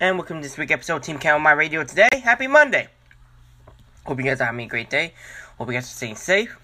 And 0.00 0.18
welcome 0.18 0.36
to 0.38 0.42
this 0.42 0.58
week's 0.58 0.70
episode 0.70 0.96
of 0.96 1.02
Team 1.02 1.18
Count 1.18 1.36
on 1.36 1.42
My 1.42 1.52
Radio 1.52 1.82
today. 1.82 2.08
Happy 2.22 2.46
Monday! 2.46 2.88
Hope 4.04 4.18
you 4.18 4.24
guys 4.24 4.40
are 4.40 4.44
having 4.44 4.66
a 4.66 4.68
great 4.68 4.90
day. 4.90 5.14
Hope 5.56 5.68
you 5.68 5.74
guys 5.74 5.84
are 5.84 5.96
staying 5.96 6.16
safe. 6.16 6.58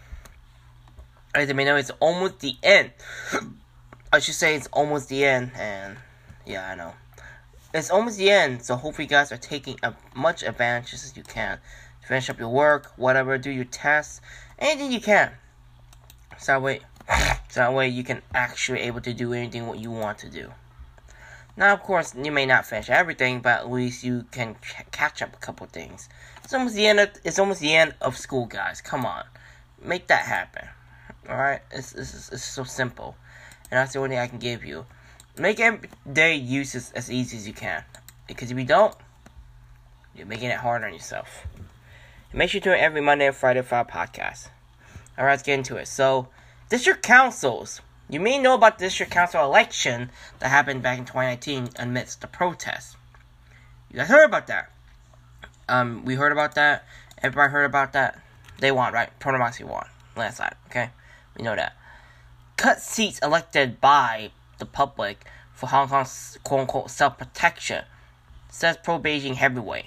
As 1.35 1.49
you 1.49 1.55
may 1.55 1.65
know, 1.65 1.77
it's 1.77 1.91
almost 2.01 2.41
the 2.41 2.57
end. 2.63 2.91
I 4.13 4.19
should 4.19 4.35
say 4.35 4.57
it's 4.57 4.67
almost 4.73 5.09
the 5.09 5.25
end, 5.25 5.53
and 5.57 5.97
yeah, 6.45 6.69
I 6.69 6.75
know. 6.75 6.93
It's 7.73 7.91
almost 7.91 8.19
the 8.19 8.31
end, 8.31 8.63
so 8.63 8.77
hopefully 8.77 9.07
you 9.07 9.11
guys 9.11 9.33
are 9.33 9.39
taking 9.39 9.79
as 9.83 9.95
much 10.15 10.43
advantage 10.43 10.93
as 10.93 11.17
you 11.17 11.23
can. 11.23 11.61
Finish 12.07 12.31
up 12.31 12.39
your 12.39 12.49
work, 12.49 12.93
whatever, 12.97 13.39
do 13.39 13.51
your 13.51 13.65
tests, 13.65 14.21
anything 14.59 14.93
you 14.93 15.01
can. 15.01 15.33
So 16.39 16.53
that 16.53 16.63
way, 16.63 16.81
so 17.49 17.61
that 17.61 17.75
way 17.75 17.89
you 17.89 18.03
can 18.03 18.23
actually 18.35 18.81
able 18.81 19.01
to 19.03 19.13
do 19.13 19.33
anything 19.33 19.67
what 19.67 19.79
you 19.79 19.91
want 19.91 20.19
to 20.19 20.29
do. 20.31 20.51
Now, 21.57 21.75
of 21.75 21.83
course, 21.83 22.15
you 22.15 22.33
may 22.33 22.47
not 22.47 22.65
finish 22.65 22.89
everything, 22.89 23.41
but 23.41 23.61
at 23.61 23.71
least 23.71 24.03
you 24.03 24.25
can 24.31 24.57
ch- 24.63 24.91
catch 24.93 25.21
up 25.21 25.35
a 25.35 25.37
couple 25.39 25.67
things. 25.67 26.09
It's 26.43 26.55
almost 26.55 26.75
the 26.75 26.87
end. 26.87 27.01
Of, 27.01 27.11
it's 27.23 27.39
almost 27.39 27.61
the 27.61 27.75
end 27.75 27.95
of 28.01 28.17
school, 28.17 28.47
guys. 28.47 28.81
Come 28.81 29.05
on, 29.05 29.25
make 29.83 30.07
that 30.07 30.25
happen. 30.25 30.69
All 31.29 31.37
right, 31.37 31.61
it's, 31.71 31.93
it's, 31.95 32.33
it's 32.33 32.45
so 32.45 32.65
simple, 32.65 33.17
and 33.71 33.79
that's 33.79 33.93
the 33.93 33.99
only 33.99 34.11
thing 34.11 34.19
I 34.19 34.27
can 34.27 34.39
give 34.39 34.65
you. 34.65 34.87
Make 35.39 35.61
everyday 35.61 36.37
use 36.37 36.75
as, 36.75 36.93
as 36.93 37.11
easy 37.11 37.37
as 37.37 37.47
you 37.47 37.53
can, 37.53 37.85
because 38.27 38.51
if 38.51 38.59
you 38.59 38.65
don't, 38.65 38.95
you're 40.15 40.27
making 40.27 40.51
it 40.51 40.57
hard 40.57 40.83
on 40.83 40.93
yourself. 40.93 41.47
Make 42.33 42.51
sure 42.51 42.59
you 42.59 42.63
tune 42.63 42.75
in 42.75 42.79
every 42.81 43.01
Monday 43.01 43.27
and 43.27 43.35
Friday 43.35 43.61
for 43.63 43.75
our 43.75 43.85
podcast. 43.85 44.51
All 45.19 45.25
right, 45.25 45.33
let's 45.33 45.43
get 45.43 45.55
into 45.55 45.77
it. 45.77 45.89
So, 45.89 46.29
district 46.69 47.03
councils. 47.03 47.81
You 48.09 48.21
may 48.21 48.39
know 48.39 48.55
about 48.55 48.79
the 48.79 48.85
district 48.85 49.11
council 49.11 49.45
election 49.45 50.11
that 50.39 50.49
happened 50.49 50.83
back 50.83 50.99
in 50.99 51.05
2019 51.05 51.71
amidst 51.77 52.21
the 52.21 52.29
protests. 52.29 52.97
You 53.91 53.97
guys 53.97 54.09
heard 54.09 54.25
about 54.25 54.47
that? 54.47 54.71
Um, 55.69 56.05
we 56.05 56.15
heard 56.15 56.31
about 56.31 56.55
that. 56.55 56.85
Everybody 57.21 57.51
heard 57.51 57.65
about 57.65 57.95
that. 57.95 58.21
They 58.61 58.71
won, 58.71 58.93
right? 58.93 59.11
Pro 59.19 59.33
Democracy 59.33 59.65
won. 59.65 59.87
Landslide, 60.17 60.55
okay? 60.67 60.91
We 61.37 61.43
know 61.43 61.57
that. 61.57 61.77
Cut 62.57 62.81
seats 62.81 63.19
elected 63.23 63.81
by 63.81 64.31
the 64.59 64.67
public 64.67 65.25
for 65.53 65.67
Hong 65.67 65.89
Kong's 65.89 66.39
quote 66.45 66.61
unquote 66.61 66.91
self 66.91 67.19
protection, 67.19 67.85
says 68.51 68.77
pro 68.77 69.01
Beijing 69.01 69.35
heavyweight. 69.35 69.87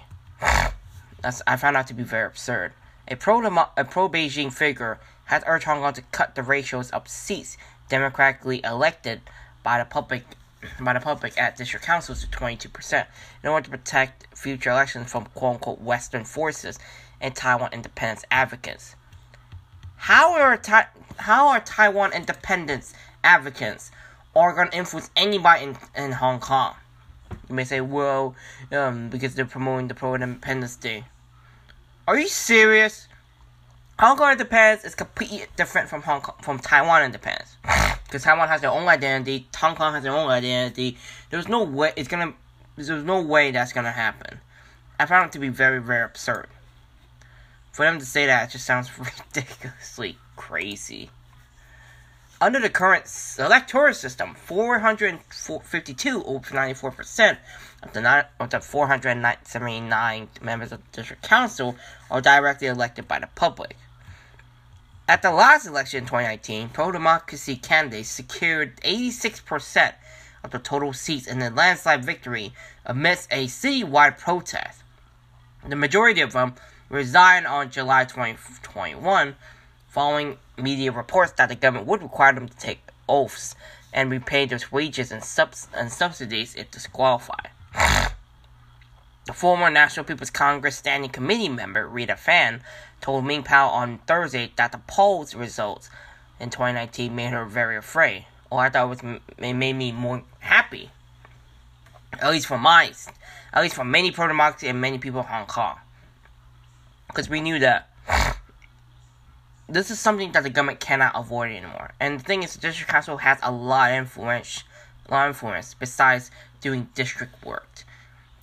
That's 1.24 1.42
I 1.48 1.56
found 1.56 1.78
out 1.78 1.88
to 1.88 1.94
be 1.94 2.04
very 2.04 2.28
absurd. 2.28 2.74
A 3.08 3.16
pro 3.16 3.42
a 3.78 3.86
pro 3.86 4.10
Beijing 4.10 4.52
figure 4.52 5.00
has 5.26 5.42
urged 5.48 5.66
Hong 5.66 5.80
Kong 5.80 5.94
to 5.94 6.02
cut 6.12 6.36
the 6.36 6.44
ratios 6.44 6.92
of 6.92 7.08
seats 7.08 7.58
democratically 7.90 8.62
elected 8.64 9.22
by 9.64 9.80
the 9.80 9.86
public 9.86 10.26
by 10.80 10.94
the 10.94 11.00
public 11.00 11.38
at 11.38 11.58
district 11.58 11.86
councils 11.86 12.22
to 12.22 12.28
22% 12.28 13.06
in 13.44 13.50
order 13.50 13.66
to 13.66 13.72
protect 13.72 14.28
future 14.38 14.70
elections 14.70 15.12
from 15.12 15.26
quote 15.34 15.56
unquote 15.56 15.82
Western 15.82 16.26
forces 16.26 16.78
and 17.20 17.36
Taiwan 17.36 17.72
independence 17.74 18.26
advocates. 18.30 18.96
How 19.96 20.34
are 20.34 20.58
Ta- 20.58 20.90
how 21.18 21.48
are 21.48 21.62
Taiwan 21.62 22.12
independence 22.12 22.94
advocates 23.24 23.92
are 24.36 24.54
going 24.54 24.70
to 24.72 24.78
influence 24.78 25.10
anybody 25.16 25.64
in, 25.64 25.78
in 25.96 26.12
Hong 26.12 26.40
Kong? 26.42 26.76
You 27.50 27.56
may 27.56 27.64
say, 27.64 27.82
well, 27.82 28.36
um, 28.72 29.10
because 29.10 29.36
they're 29.36 29.46
promoting 29.46 29.88
the 29.88 29.96
pro 29.96 30.16
independence 30.16 30.76
day. 30.76 31.06
Are 32.06 32.20
you 32.20 32.28
serious? 32.28 33.08
Hong 33.98 34.18
Kong 34.18 34.34
independence 34.34 34.84
is 34.84 34.94
completely 34.94 35.46
different 35.56 35.88
from 35.88 36.02
Hong 36.02 36.20
Kong, 36.20 36.36
from 36.42 36.60
Taiwan 36.60 37.02
independence. 37.04 37.56
Because 38.06 38.24
Taiwan 38.26 38.50
has 38.50 38.60
their 38.60 38.72
own 38.72 38.90
identity, 38.90 39.48
Hong 39.56 39.76
Kong 39.76 39.94
has 39.94 40.04
their 40.04 40.14
own 40.14 40.30
identity. 40.30 40.98
There's 41.30 41.48
no 41.48 41.64
way 41.64 41.94
it's 41.96 42.10
gonna. 42.10 42.34
There's 42.76 42.90
no 42.90 43.22
way 43.22 43.52
that's 43.52 43.72
gonna 43.72 43.92
happen. 43.92 44.42
I 45.00 45.06
found 45.06 45.28
it 45.28 45.32
to 45.34 45.40
be 45.40 45.48
very, 45.48 45.80
very 45.82 46.04
absurd. 46.04 46.48
For 47.72 47.86
them 47.86 48.00
to 48.00 48.06
say 48.06 48.26
that, 48.26 48.50
it 48.50 48.52
just 48.52 48.66
sounds 48.66 48.92
ridiculously 49.34 50.18
crazy. 50.36 51.10
Under 52.42 52.60
the 52.60 52.70
current 52.70 53.06
electoral 53.40 53.94
system, 53.94 54.36
452 54.36 56.24
over 56.26 56.50
94% 56.50 57.38
of 57.84 57.94
the, 57.94 58.26
of 58.40 58.50
the 58.50 58.60
479 58.60 60.30
members 60.42 60.72
of 60.72 60.80
the 60.80 60.98
district 60.98 61.24
council 61.24 61.76
are 62.10 62.22
directly 62.22 62.68
elected 62.68 63.08
by 63.08 63.20
the 63.20 63.28
public. 63.36 63.76
At 65.08 65.22
the 65.22 65.32
last 65.32 65.68
election 65.68 66.00
in 66.00 66.06
2019, 66.06 66.70
pro 66.70 66.92
democracy 66.92 67.58
candidates 67.58 68.10
secured 68.10 68.78
86% 68.82 69.94
of 70.44 70.52
the 70.52 70.60
total 70.60 70.94
seats 70.94 71.28
in 71.28 71.42
a 71.42 71.50
landslide 71.50 72.06
victory 72.06 72.54
amidst 72.86 73.32
a 73.32 73.48
citywide 73.48 74.18
protest. 74.18 74.82
The 75.68 75.76
majority 75.76 76.22
of 76.22 76.34
them 76.34 76.56
resigned 76.90 77.48
on 77.48 77.70
July 77.70 78.06
2021 78.06 79.36
following 79.90 80.38
media 80.58 80.92
reports 80.92 81.34
that 81.34 81.50
the 81.50 81.56
government 81.56 81.88
would 81.88 82.02
require 82.02 82.34
them 82.34 82.48
to 82.48 82.58
take 82.58 82.82
oaths 83.08 83.56
and 83.94 84.10
repay 84.10 84.46
their 84.46 84.60
wages 84.72 85.12
and, 85.12 85.24
subs- 85.24 85.68
and 85.74 85.92
subsidies 85.92 86.56
if 86.56 86.72
disqualified. 86.72 87.50
The 87.74 89.34
former 89.34 89.70
National 89.70 90.06
People's 90.06 90.30
Congress 90.30 90.78
Standing 90.78 91.10
Committee 91.10 91.50
member 91.50 91.88
Rita 91.88 92.16
Fan 92.16 92.62
told 93.02 93.26
Ming 93.26 93.44
Pao 93.44 93.70
on 93.70 94.00
Thursday 94.00 94.52
that 94.56 94.72
the 94.72 94.80
polls 94.88 95.36
results 95.36 95.90
in 96.40 96.50
2019 96.50 97.16
made 97.16 97.32
her 97.32 97.46
very 97.46 97.78
afraid. 97.78 98.26
Or 98.50 98.60
I 98.60 98.70
thought 98.70 98.86
it, 98.86 99.04
was, 99.04 99.22
it 99.38 99.54
made 99.54 99.74
me 99.74 99.92
more 99.92 100.24
happy. 100.40 100.92
At 102.20 102.32
least 102.32 102.48
for 102.48 102.58
my, 102.58 102.92
at 103.54 103.62
least 103.62 103.76
for 103.76 103.84
many 103.84 104.12
pro-democracy 104.12 104.68
and 104.68 104.80
many 104.80 104.98
people 105.00 105.22
in 105.22 105.28
Hong 105.28 105.48
Kong. 105.48 105.78
Because 107.08 107.30
we 107.30 107.42
knew 107.42 107.60
that 107.60 107.90
this 109.68 109.90
is 109.90 110.00
something 110.00 110.32
that 110.34 110.44
the 110.44 110.50
government 110.50 110.80
cannot 110.80 111.14
avoid 111.16 111.52
anymore. 111.52 111.92
And 112.00 112.20
the 112.20 112.24
thing 112.24 112.44
is, 112.44 112.54
the 112.54 112.60
district 112.60 112.92
council 112.92 113.18
has 113.18 113.40
a 113.42 113.52
lot 113.52 113.92
of 113.92 113.98
influence, 113.98 114.64
a 115.08 115.12
lot 115.12 115.30
of 115.30 115.36
influence 115.36 115.74
besides 115.74 116.30
doing 116.64 116.90
district 116.96 117.46
work. 117.46 117.84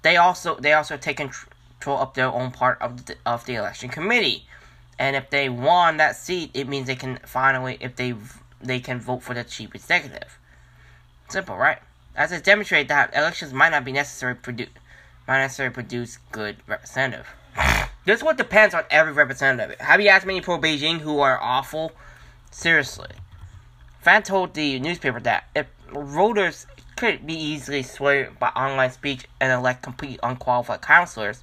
They 0.03 0.16
also 0.16 0.54
they 0.56 0.72
also 0.72 0.97
take 0.97 1.16
control 1.16 1.98
of 1.98 2.14
their 2.14 2.28
own 2.28 2.53
part 2.53 2.81
of 2.81 3.06
the 3.06 3.16
of 3.26 3.47
the 3.47 3.54
election 3.56 3.88
committee, 3.88 4.47
and 4.98 5.16
if 5.16 5.31
they 5.31 5.48
won 5.48 5.97
that 5.97 6.14
seat, 6.14 6.50
it 6.54 6.69
means 6.69 6.86
they 6.86 6.94
can 6.94 7.19
finally 7.25 7.78
if 7.81 7.97
they 7.97 8.14
they 8.60 8.78
can 8.78 9.00
vote 9.00 9.22
for 9.22 9.34
the 9.34 9.42
chief 9.42 9.75
executive. 9.75 10.38
Simple, 11.28 11.56
right? 11.56 11.78
As 12.14 12.31
it 12.32 12.44
demonstrated 12.44 12.88
that 12.88 13.14
elections 13.14 13.53
might 13.53 13.70
not 13.70 13.84
be 13.84 13.92
necessary 13.92 14.34
produce 14.34 14.69
might 15.26 15.41
necessarily 15.41 15.72
produce 15.72 16.19
good 16.31 16.56
representative. 16.66 17.26
This 18.06 18.22
what 18.22 18.38
depends 18.38 18.75
on 18.75 18.84
every 18.91 19.12
representative. 19.12 19.78
Have 19.78 20.00
you 20.00 20.08
asked 20.08 20.25
many 20.25 20.41
pro 20.41 20.58
Beijing 20.58 21.00
who 21.00 21.20
are 21.20 21.38
awful? 21.41 21.92
Seriously. 22.50 23.11
Fan 24.00 24.23
told 24.23 24.55
the 24.55 24.81
newspaper 24.81 25.20
that 25.20 25.44
if 25.55 25.66
voters 25.93 26.66
could 26.96 27.26
be 27.26 27.34
easily 27.34 27.82
swayed 27.82 28.38
by 28.38 28.48
online 28.48 28.90
speech 28.90 29.26
and 29.40 29.52
elect 29.52 29.82
completely 29.82 30.19
unqualified 30.22 30.82
counselors 30.82 31.42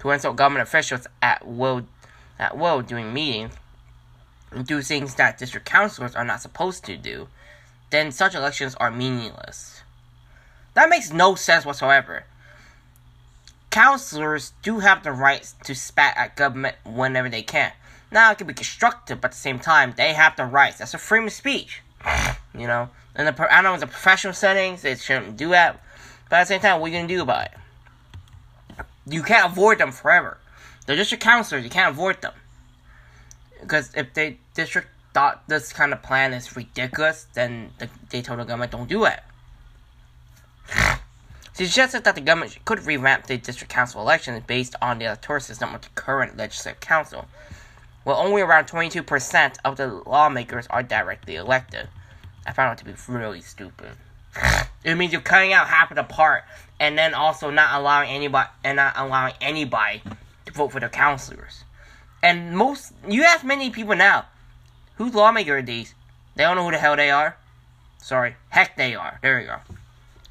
to 0.00 0.10
insult 0.10 0.36
government 0.36 0.66
officials 0.66 1.06
at 1.22 1.46
will 1.46 1.86
at 2.38 2.56
will 2.56 2.82
during 2.82 3.12
meetings 3.12 3.54
and 4.50 4.66
do 4.66 4.80
things 4.80 5.14
that 5.16 5.38
district 5.38 5.66
councilors 5.66 6.14
are 6.14 6.24
not 6.24 6.40
supposed 6.40 6.84
to 6.84 6.96
do, 6.96 7.28
then 7.90 8.10
such 8.12 8.34
elections 8.34 8.74
are 8.76 8.90
meaningless. 8.90 9.82
That 10.74 10.88
makes 10.88 11.12
no 11.12 11.34
sense 11.34 11.64
whatsoever 11.64 12.24
counselors 13.70 14.52
do 14.62 14.80
have 14.80 15.02
the 15.02 15.12
right 15.12 15.52
to 15.64 15.74
spat 15.74 16.16
at 16.16 16.36
government 16.36 16.76
whenever 16.84 17.28
they 17.28 17.42
can. 17.42 17.72
Now, 18.10 18.32
it 18.32 18.38
can 18.38 18.46
be 18.46 18.54
constructive, 18.54 19.20
but 19.20 19.28
at 19.28 19.32
the 19.32 19.38
same 19.38 19.58
time, 19.58 19.94
they 19.96 20.14
have 20.14 20.36
the 20.36 20.46
rights. 20.46 20.78
That's 20.78 20.94
a 20.94 20.98
freedom 20.98 21.26
of 21.26 21.32
speech. 21.32 21.82
You 22.54 22.66
know? 22.66 22.90
And 23.14 23.28
the, 23.28 23.54
I 23.54 23.62
know 23.62 23.74
in 23.74 23.80
the 23.80 23.86
professional 23.86 24.32
settings, 24.32 24.82
they 24.82 24.94
shouldn't 24.94 25.36
do 25.36 25.50
that. 25.50 25.82
But 26.28 26.36
at 26.36 26.42
the 26.42 26.46
same 26.46 26.60
time, 26.60 26.80
what 26.80 26.90
are 26.90 26.94
you 26.94 27.02
to 27.02 27.08
do 27.08 27.22
about 27.22 27.46
it? 27.46 27.52
You 29.06 29.22
can't 29.22 29.50
avoid 29.50 29.78
them 29.78 29.92
forever. 29.92 30.38
They're 30.86 30.96
your 30.96 31.18
counselors. 31.18 31.64
You 31.64 31.70
can't 31.70 31.94
avoid 31.94 32.22
them. 32.22 32.32
because 33.60 33.90
if 33.94 34.14
the 34.14 34.36
district 34.54 34.88
thought 35.12 35.46
this 35.48 35.72
kind 35.72 35.92
of 35.92 36.02
plan 36.02 36.32
is 36.32 36.56
ridiculous, 36.56 37.26
then 37.34 37.72
the, 37.78 37.88
they 38.10 38.22
told 38.22 38.38
the 38.38 38.44
government 38.44 38.72
don't 38.72 38.88
do 38.88 39.04
it. 39.04 39.20
Suggested 41.52 42.04
that 42.04 42.14
the 42.14 42.20
government 42.20 42.56
could 42.64 42.86
revamp 42.86 43.26
the 43.26 43.36
district 43.36 43.72
council 43.72 44.00
elections 44.00 44.42
based 44.46 44.76
on 44.80 44.98
the 44.98 45.06
electoral 45.06 45.40
system 45.40 45.74
of 45.74 45.80
the 45.82 45.88
current 45.94 46.36
legislative 46.36 46.80
council, 46.80 47.26
where 48.04 48.16
only 48.16 48.42
around 48.42 48.66
22% 48.66 49.56
of 49.64 49.76
the 49.76 49.88
lawmakers 50.06 50.66
are 50.68 50.82
directly 50.82 51.34
elected. 51.34 51.88
I 52.48 52.52
found 52.52 52.72
it 52.72 52.78
to 52.78 52.84
be 52.86 52.94
really 53.12 53.42
stupid. 53.42 53.90
It 54.82 54.94
means 54.94 55.12
you're 55.12 55.20
cutting 55.20 55.52
out 55.52 55.68
half 55.68 55.90
of 55.90 55.96
the 55.96 56.02
part, 56.02 56.44
and 56.80 56.96
then 56.96 57.12
also 57.12 57.50
not 57.50 57.78
allowing 57.78 58.08
anybody 58.08 58.48
and 58.64 58.76
not 58.76 58.94
allowing 58.96 59.34
anybody 59.42 60.00
to 60.46 60.52
vote 60.54 60.72
for 60.72 60.80
the 60.80 60.88
councilors. 60.88 61.64
And 62.22 62.56
most, 62.56 62.94
you 63.06 63.22
ask 63.22 63.44
many 63.44 63.68
people 63.68 63.94
now, 63.96 64.24
whose 64.96 65.14
lawmaker 65.14 65.58
are 65.58 65.62
these? 65.62 65.94
They 66.36 66.44
don't 66.44 66.56
know 66.56 66.64
who 66.64 66.70
the 66.70 66.78
hell 66.78 66.96
they 66.96 67.10
are. 67.10 67.36
Sorry, 67.98 68.36
heck 68.48 68.78
they 68.78 68.94
are. 68.94 69.18
There 69.20 69.40
you 69.40 69.46
go. 69.46 69.56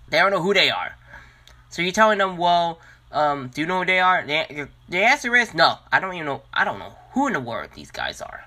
They 0.10 0.18
don't 0.18 0.31
know 0.31 0.42
who 0.42 0.56
they 0.56 0.72
are. 0.72 0.96
So 1.69 1.84
you're 1.84 1.92
telling 1.92 2.18
them, 2.18 2.38
well, 2.38 2.80
um, 3.12 3.50
do 3.50 3.62
you 3.62 3.68
know 3.68 3.80
who 3.80 3.86
they 3.86 4.00
are? 4.00 4.25
The, 4.25 4.69
the 4.90 5.04
answer 5.04 5.36
is 5.36 5.54
no. 5.54 5.78
I 5.92 6.00
don't 6.00 6.16
even 6.16 6.25
know. 6.25 6.42
I 6.52 6.64
don't 6.66 6.80
know 6.80 6.96
who 7.12 7.28
in 7.28 7.34
the 7.34 7.40
world 7.40 7.69
these 7.75 7.92
guys 7.92 8.24
are. 8.24 8.44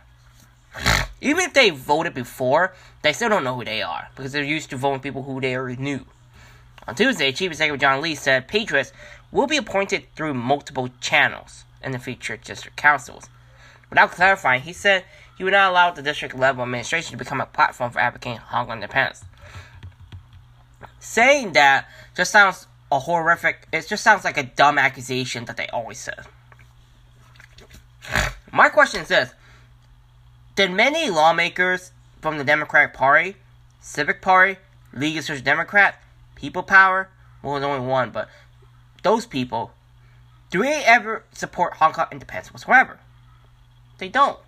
Even 1.21 1.45
if 1.45 1.53
they 1.53 1.71
voted 1.71 2.15
before, 2.15 2.75
they 3.03 3.13
still 3.13 3.29
don't 3.29 3.45
know 3.45 3.55
who 3.55 3.65
they 3.65 3.83
are 3.83 4.09
because 4.15 4.33
they're 4.33 4.43
used 4.43 4.71
to 4.71 4.77
voting 4.77 5.01
people 5.01 5.23
who 5.23 5.41
they 5.41 5.55
already 5.55 5.81
knew. 5.81 6.07
On 6.89 6.95
Tuesday, 6.95 7.31
Chief 7.31 7.51
Executive 7.51 7.81
John 7.81 8.01
Lee 8.01 8.15
said 8.15 8.49
patriots 8.49 8.93
will 9.31 9.47
be 9.47 9.57
appointed 9.57 10.07
through 10.17 10.35
multiple 10.35 10.89
channels 11.01 11.65
in 11.83 11.93
the 11.93 11.99
future 11.99 12.37
district 12.37 12.77
councils. 12.77 13.29
Without 13.91 14.13
clarifying, 14.13 14.63
he 14.63 14.73
said 14.73 15.05
he 15.37 15.45
would 15.45 15.53
not 15.53 15.71
allow 15.71 15.91
the 15.91 16.03
district 16.03 16.35
level 16.35 16.63
administration 16.63 17.13
to 17.13 17.17
become 17.17 17.41
a 17.41 17.47
platform 17.47 17.91
for 17.91 17.99
advocating 17.99 18.39
Hong 18.39 18.67
Kong 18.67 18.77
independence. 18.77 19.25
Saying 20.99 21.53
that 21.53 21.87
just 22.17 22.31
sounds 22.31 22.67
a 22.93 22.99
horrific. 22.99 23.67
It 23.73 23.87
just 23.89 24.03
sounds 24.03 24.25
like 24.25 24.37
a 24.37 24.43
dumb 24.43 24.79
accusation 24.79 25.45
that 25.47 25.57
they 25.57 25.67
always 25.69 25.99
say. 25.99 26.13
My 28.53 28.69
question 28.69 29.03
is 29.03 29.09
this: 29.09 29.33
Did 30.61 30.73
many 30.73 31.09
lawmakers 31.09 31.91
from 32.21 32.37
the 32.37 32.45
Democratic 32.45 32.93
Party, 32.93 33.37
Civic 33.81 34.21
Party, 34.21 34.59
League 34.93 35.17
of 35.17 35.25
Social 35.25 35.43
Democrat, 35.43 36.03
People 36.35 36.63
Power, 36.63 37.09
well, 37.43 37.55
there's 37.55 37.65
only 37.65 37.89
one, 37.89 38.11
but 38.11 38.29
those 39.03 39.25
people, 39.25 39.73
do 40.51 40.63
they 40.63 40.85
ever 40.85 41.25
support 41.33 41.77
Hong 41.77 41.95
Kong 41.95 42.09
independence 42.13 42.53
whatsoever? 42.53 43.01
They 43.97 44.11
don't. 44.11 44.39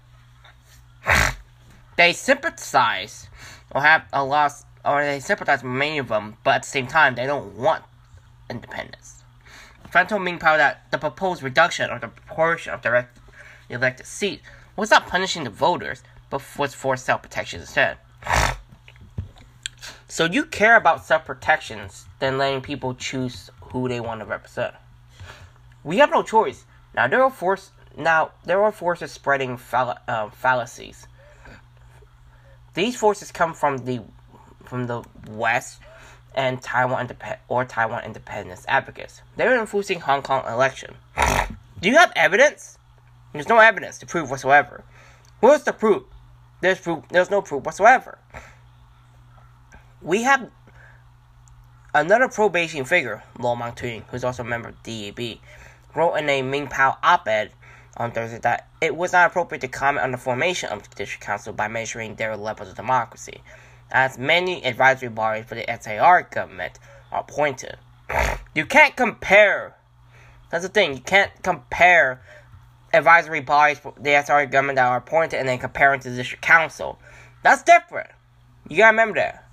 they 1.96 2.12
sympathize 2.12 3.30
or 3.70 3.80
have 3.80 4.04
a 4.12 4.22
lot, 4.22 4.52
or 4.84 5.02
they 5.02 5.18
sympathize 5.18 5.62
with 5.62 5.72
many 5.72 5.96
of 5.96 6.08
them, 6.08 6.36
but 6.44 6.56
at 6.56 6.62
the 6.64 6.68
same 6.68 6.88
time, 6.88 7.14
they 7.14 7.24
don't 7.24 7.56
want 7.56 7.84
independence. 8.50 9.24
Frontal 9.90 10.18
Ming 10.18 10.38
Pao 10.38 10.58
that 10.58 10.90
the 10.90 10.98
proposed 10.98 11.42
reduction 11.42 11.88
of 11.88 12.02
the 12.02 12.08
proportion 12.08 12.74
of 12.74 12.82
direct 12.82 13.18
elected 13.70 14.04
seats 14.04 14.42
was 14.76 14.90
not 14.90 15.06
punishing 15.06 15.44
the 15.44 15.50
voters, 15.50 16.02
but 16.30 16.42
was 16.58 16.74
for 16.74 16.96
self 16.96 17.22
protection 17.22 17.60
instead. 17.60 17.98
So 20.08 20.26
you 20.26 20.44
care 20.44 20.76
about 20.76 21.06
self 21.06 21.24
protections 21.24 22.04
than 22.19 22.36
letting 22.36 22.60
people 22.60 22.94
choose 22.94 23.50
who 23.72 23.88
they 23.88 23.98
want 23.98 24.20
to 24.20 24.26
represent. 24.26 24.74
We 25.84 25.96
have 25.98 26.10
no 26.10 26.22
choice. 26.22 26.66
Now 26.94 27.08
there 27.08 27.22
are 27.24 27.30
force 27.30 27.70
now 27.96 28.32
there 28.44 28.62
are 28.62 28.72
forces 28.72 29.10
spreading 29.10 29.56
fall- 29.56 29.98
uh, 30.06 30.28
fallacies. 30.28 31.06
These 32.74 32.96
forces 32.96 33.32
come 33.32 33.54
from 33.54 33.86
the 33.86 34.02
from 34.64 34.86
the 34.86 35.02
west 35.30 35.80
and 36.34 36.60
Taiwan 36.62 37.08
indep- 37.08 37.38
or 37.48 37.64
Taiwan 37.64 38.04
independence 38.04 38.64
advocates. 38.69 39.22
They're 39.36 39.58
influencing 39.58 40.00
Hong 40.00 40.22
Kong 40.22 40.44
election. 40.46 40.94
Do 41.80 41.88
you 41.88 41.96
have 41.96 42.12
evidence? 42.16 42.78
There's 43.32 43.49
no 43.49 43.58
evidence 43.58 43.99
to 43.99 44.06
prove 44.06 44.31
whatsoever. 44.31 44.84
What's 45.40 45.64
the 45.64 45.73
proof? 45.73 46.05
There's 46.61 46.81
proof. 46.81 47.05
There's 47.11 47.31
no 47.31 47.43
proof 47.43 47.64
whatsoever. 47.64 48.19
We 50.00 50.23
have 50.23 50.50
another 51.94 52.29
pro-Beijing 52.29 52.87
figure, 52.87 53.23
Lo 53.38 53.55
Man-tuen, 53.55 54.05
who's 54.11 54.25
also 54.25 54.43
a 54.43 54.46
member 54.46 54.70
of 54.70 54.82
DAB, 54.82 55.38
wrote 55.94 56.14
in 56.14 56.29
a 56.29 56.43
Ming 56.43 56.69
Pao 56.69 56.99
op-ed 57.02 57.52
on 57.96 58.11
Thursday 58.12 58.38
that 58.38 58.69
it 58.81 58.96
was 58.96 59.12
not 59.12 59.31
appropriate 59.31 59.61
to 59.61 59.69
comment 59.69 60.05
on 60.05 60.11
the 60.11 60.19
formation 60.19 60.70
of 60.70 60.82
the 60.82 60.94
district 60.94 61.25
council 61.25 61.52
by 61.52 61.69
measuring 61.69 62.17
their 62.17 62.37
levels 62.37 62.69
of 62.69 62.75
democracy 62.75 63.43
as 63.93 64.19
many 64.19 64.64
advisory 64.64 65.11
bodies 65.11 65.44
for 65.44 65.55
the 65.55 65.64
SAR 65.81 66.23
government 66.23 66.79
are 67.12 67.20
appointed. 67.20 67.76
You 68.55 68.67
can't 68.67 68.96
compare. 68.96 69.76
That's 70.50 70.64
the 70.64 70.70
thing. 70.70 70.94
You 70.94 71.00
can't 71.00 71.31
compare 71.43 72.23
advisory 72.92 73.40
bodies 73.40 73.78
for 73.78 73.94
the 73.98 74.22
SAR 74.22 74.46
government 74.46 74.76
that 74.76 74.86
are 74.86 74.98
appointed 74.98 75.38
and 75.38 75.48
then 75.48 75.58
compare 75.58 75.94
it 75.94 76.02
to 76.02 76.10
the 76.10 76.16
district 76.16 76.42
council. 76.42 76.98
That's 77.42 77.62
different. 77.62 78.10
You 78.68 78.78
gotta 78.78 78.92
remember 78.92 79.16
that. 79.16 79.48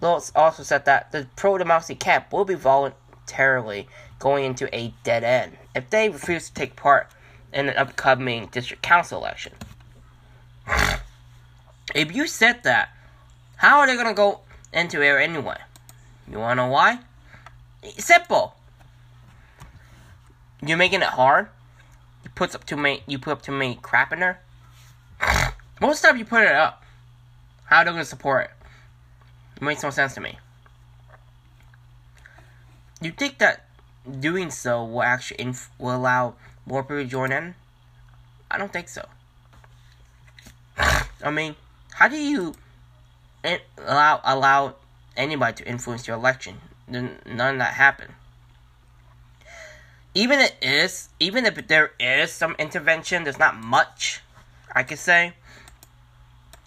Lewis 0.00 0.32
also 0.34 0.62
said 0.62 0.86
that 0.86 1.12
the 1.12 1.26
pro 1.36 1.58
democracy 1.58 1.94
camp 1.94 2.32
will 2.32 2.44
be 2.44 2.54
voluntarily 2.54 3.86
going 4.18 4.44
into 4.44 4.74
a 4.74 4.94
dead 5.04 5.24
end 5.24 5.58
if 5.74 5.90
they 5.90 6.08
refuse 6.08 6.48
to 6.48 6.54
take 6.54 6.74
part 6.74 7.08
in 7.52 7.68
an 7.68 7.76
upcoming 7.76 8.46
district 8.46 8.82
council 8.82 9.18
election. 9.18 9.52
If 11.92 12.14
you 12.14 12.28
said 12.28 12.62
that, 12.62 12.90
how 13.56 13.80
are 13.80 13.86
they 13.88 13.96
gonna 13.96 14.14
go 14.14 14.42
into 14.72 15.02
air 15.02 15.18
anyway? 15.18 15.56
You 16.30 16.38
wanna 16.38 16.54
know 16.54 16.68
why? 16.68 17.00
Simple. 17.98 18.54
You're 20.64 20.76
making 20.76 21.02
it 21.02 21.08
hard. 21.08 21.48
You 22.40 22.46
put 22.46 22.54
up 22.54 22.64
too 22.64 22.76
many. 22.78 23.02
You 23.06 23.18
put 23.18 23.32
up 23.32 23.42
too 23.42 23.52
many 23.52 23.74
crap 23.74 24.14
in 24.14 24.20
there. 24.20 24.40
Most 25.78 26.00
time 26.00 26.16
you 26.16 26.24
put 26.24 26.42
it 26.42 26.52
up. 26.52 26.82
How 27.66 27.80
are 27.80 27.84
they 27.84 27.90
gonna 27.90 28.02
support 28.02 28.46
it? 28.46 28.50
It 29.56 29.62
makes 29.62 29.82
no 29.82 29.90
sense 29.90 30.14
to 30.14 30.22
me. 30.22 30.38
You 33.02 33.10
think 33.10 33.36
that 33.40 33.66
doing 34.18 34.50
so 34.50 34.82
will 34.82 35.02
actually 35.02 35.38
inf- 35.42 35.70
will 35.78 35.94
allow 35.94 36.34
more 36.64 36.82
people 36.82 36.96
to 36.96 37.04
join 37.04 37.30
in? 37.30 37.56
I 38.50 38.56
don't 38.56 38.72
think 38.72 38.88
so. 38.88 39.06
I 40.78 41.30
mean, 41.30 41.56
how 41.92 42.08
do 42.08 42.16
you 42.16 42.54
allow 43.76 44.22
allow 44.24 44.76
anybody 45.14 45.62
to 45.62 45.68
influence 45.68 46.08
your 46.08 46.16
election? 46.16 46.62
None 46.88 47.18
of 47.26 47.58
that 47.58 47.74
happened. 47.74 48.14
Even 50.14 50.40
it 50.40 50.56
is, 50.60 51.08
even 51.20 51.46
if 51.46 51.68
there 51.68 51.92
is 52.00 52.32
some 52.32 52.56
intervention, 52.58 53.24
there's 53.24 53.38
not 53.38 53.56
much. 53.56 54.22
I 54.72 54.82
could 54.82 54.98
say. 54.98 55.34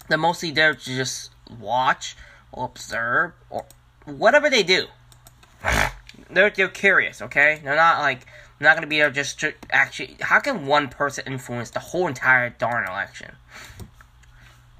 They're 0.10 0.18
mostly 0.18 0.52
there 0.52 0.74
to 0.74 0.96
just 0.96 1.32
watch 1.60 2.16
or 2.52 2.66
observe 2.66 3.34
or 3.50 3.66
whatever 4.06 4.50
they 4.50 4.64
do. 4.64 4.88
They're 6.30 6.50
they're 6.50 6.68
curious, 6.68 7.22
okay? 7.22 7.62
They're 7.64 7.76
not 7.76 8.00
like 8.00 8.26
they're 8.60 8.68
not 8.68 8.76
gonna 8.76 8.88
be 8.88 8.98
there 8.98 9.12
just 9.12 9.40
to 9.42 9.54
actually. 9.72 10.18
How 10.22 10.40
can 10.40 10.66
one 10.66 10.90
person 10.90 11.24
influence 11.26 11.70
the 11.70 11.80
whole 11.80 12.08
entire 12.08 12.50
darn 12.50 12.88
election? 12.88 13.36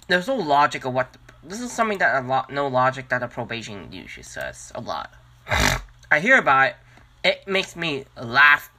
There's 0.08 0.28
no 0.28 0.36
logic 0.36 0.86
of 0.86 0.94
what. 0.94 1.14
The, 1.14 1.20
this 1.46 1.62
is 1.62 1.72
something 1.72 1.98
that 1.98 2.24
a 2.24 2.28
lot, 2.28 2.52
no 2.52 2.68
logic 2.68 3.10
that 3.10 3.20
the 3.20 3.28
probation 3.28 3.92
usually 3.92 4.24
says 4.24 4.72
a 4.76 4.82
lot. 4.82 5.12
I 6.12 6.20
hear 6.20 6.38
about 6.38 6.68
it. 6.68 6.76
It 7.24 7.48
makes 7.48 7.76
me 7.76 8.06
laugh 8.22 8.70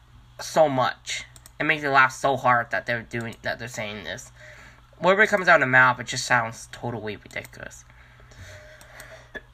so 0.41 0.69
much. 0.69 1.25
It 1.59 1.65
makes 1.65 1.83
me 1.83 1.89
laugh 1.89 2.13
so 2.13 2.37
hard 2.37 2.71
that 2.71 2.85
they're 2.85 3.03
doing 3.03 3.37
that. 3.43 3.59
They're 3.59 3.69
saying 3.69 4.05
this. 4.05 4.33
Whatever 4.99 5.23
it 5.23 5.29
comes 5.29 5.49
out 5.49 5.57
of 5.57 5.61
the 5.61 5.67
mouth, 5.67 5.99
it 5.99 6.07
just 6.07 6.27
sounds 6.27 6.69
totally 6.71 7.17
ridiculous. 7.17 7.85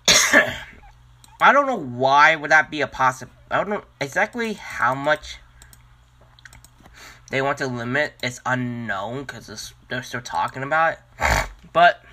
I 1.40 1.52
don't 1.52 1.66
know 1.66 1.78
why 1.78 2.34
would 2.36 2.50
that 2.50 2.70
be 2.70 2.80
a 2.80 2.86
possible. 2.86 3.32
I 3.50 3.58
don't 3.58 3.68
know 3.68 3.84
exactly 4.00 4.54
how 4.54 4.94
much 4.94 5.38
they 7.30 7.40
want 7.40 7.58
to 7.58 7.66
limit. 7.66 8.14
It's 8.22 8.40
unknown 8.44 9.22
because 9.22 9.72
they're 9.88 10.02
still 10.02 10.20
talking 10.20 10.62
about 10.62 10.94
it. 10.94 11.48
But 11.72 12.04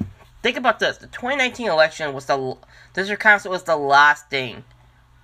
think 0.43 0.57
about 0.57 0.79
this: 0.79 0.97
the 0.97 1.07
2019 1.07 1.67
election 1.67 2.13
was 2.13 2.25
the 2.25 2.55
district 2.93 3.21
council 3.21 3.51
was 3.51 3.63
the 3.63 3.75
last 3.75 4.29
thing 4.29 4.63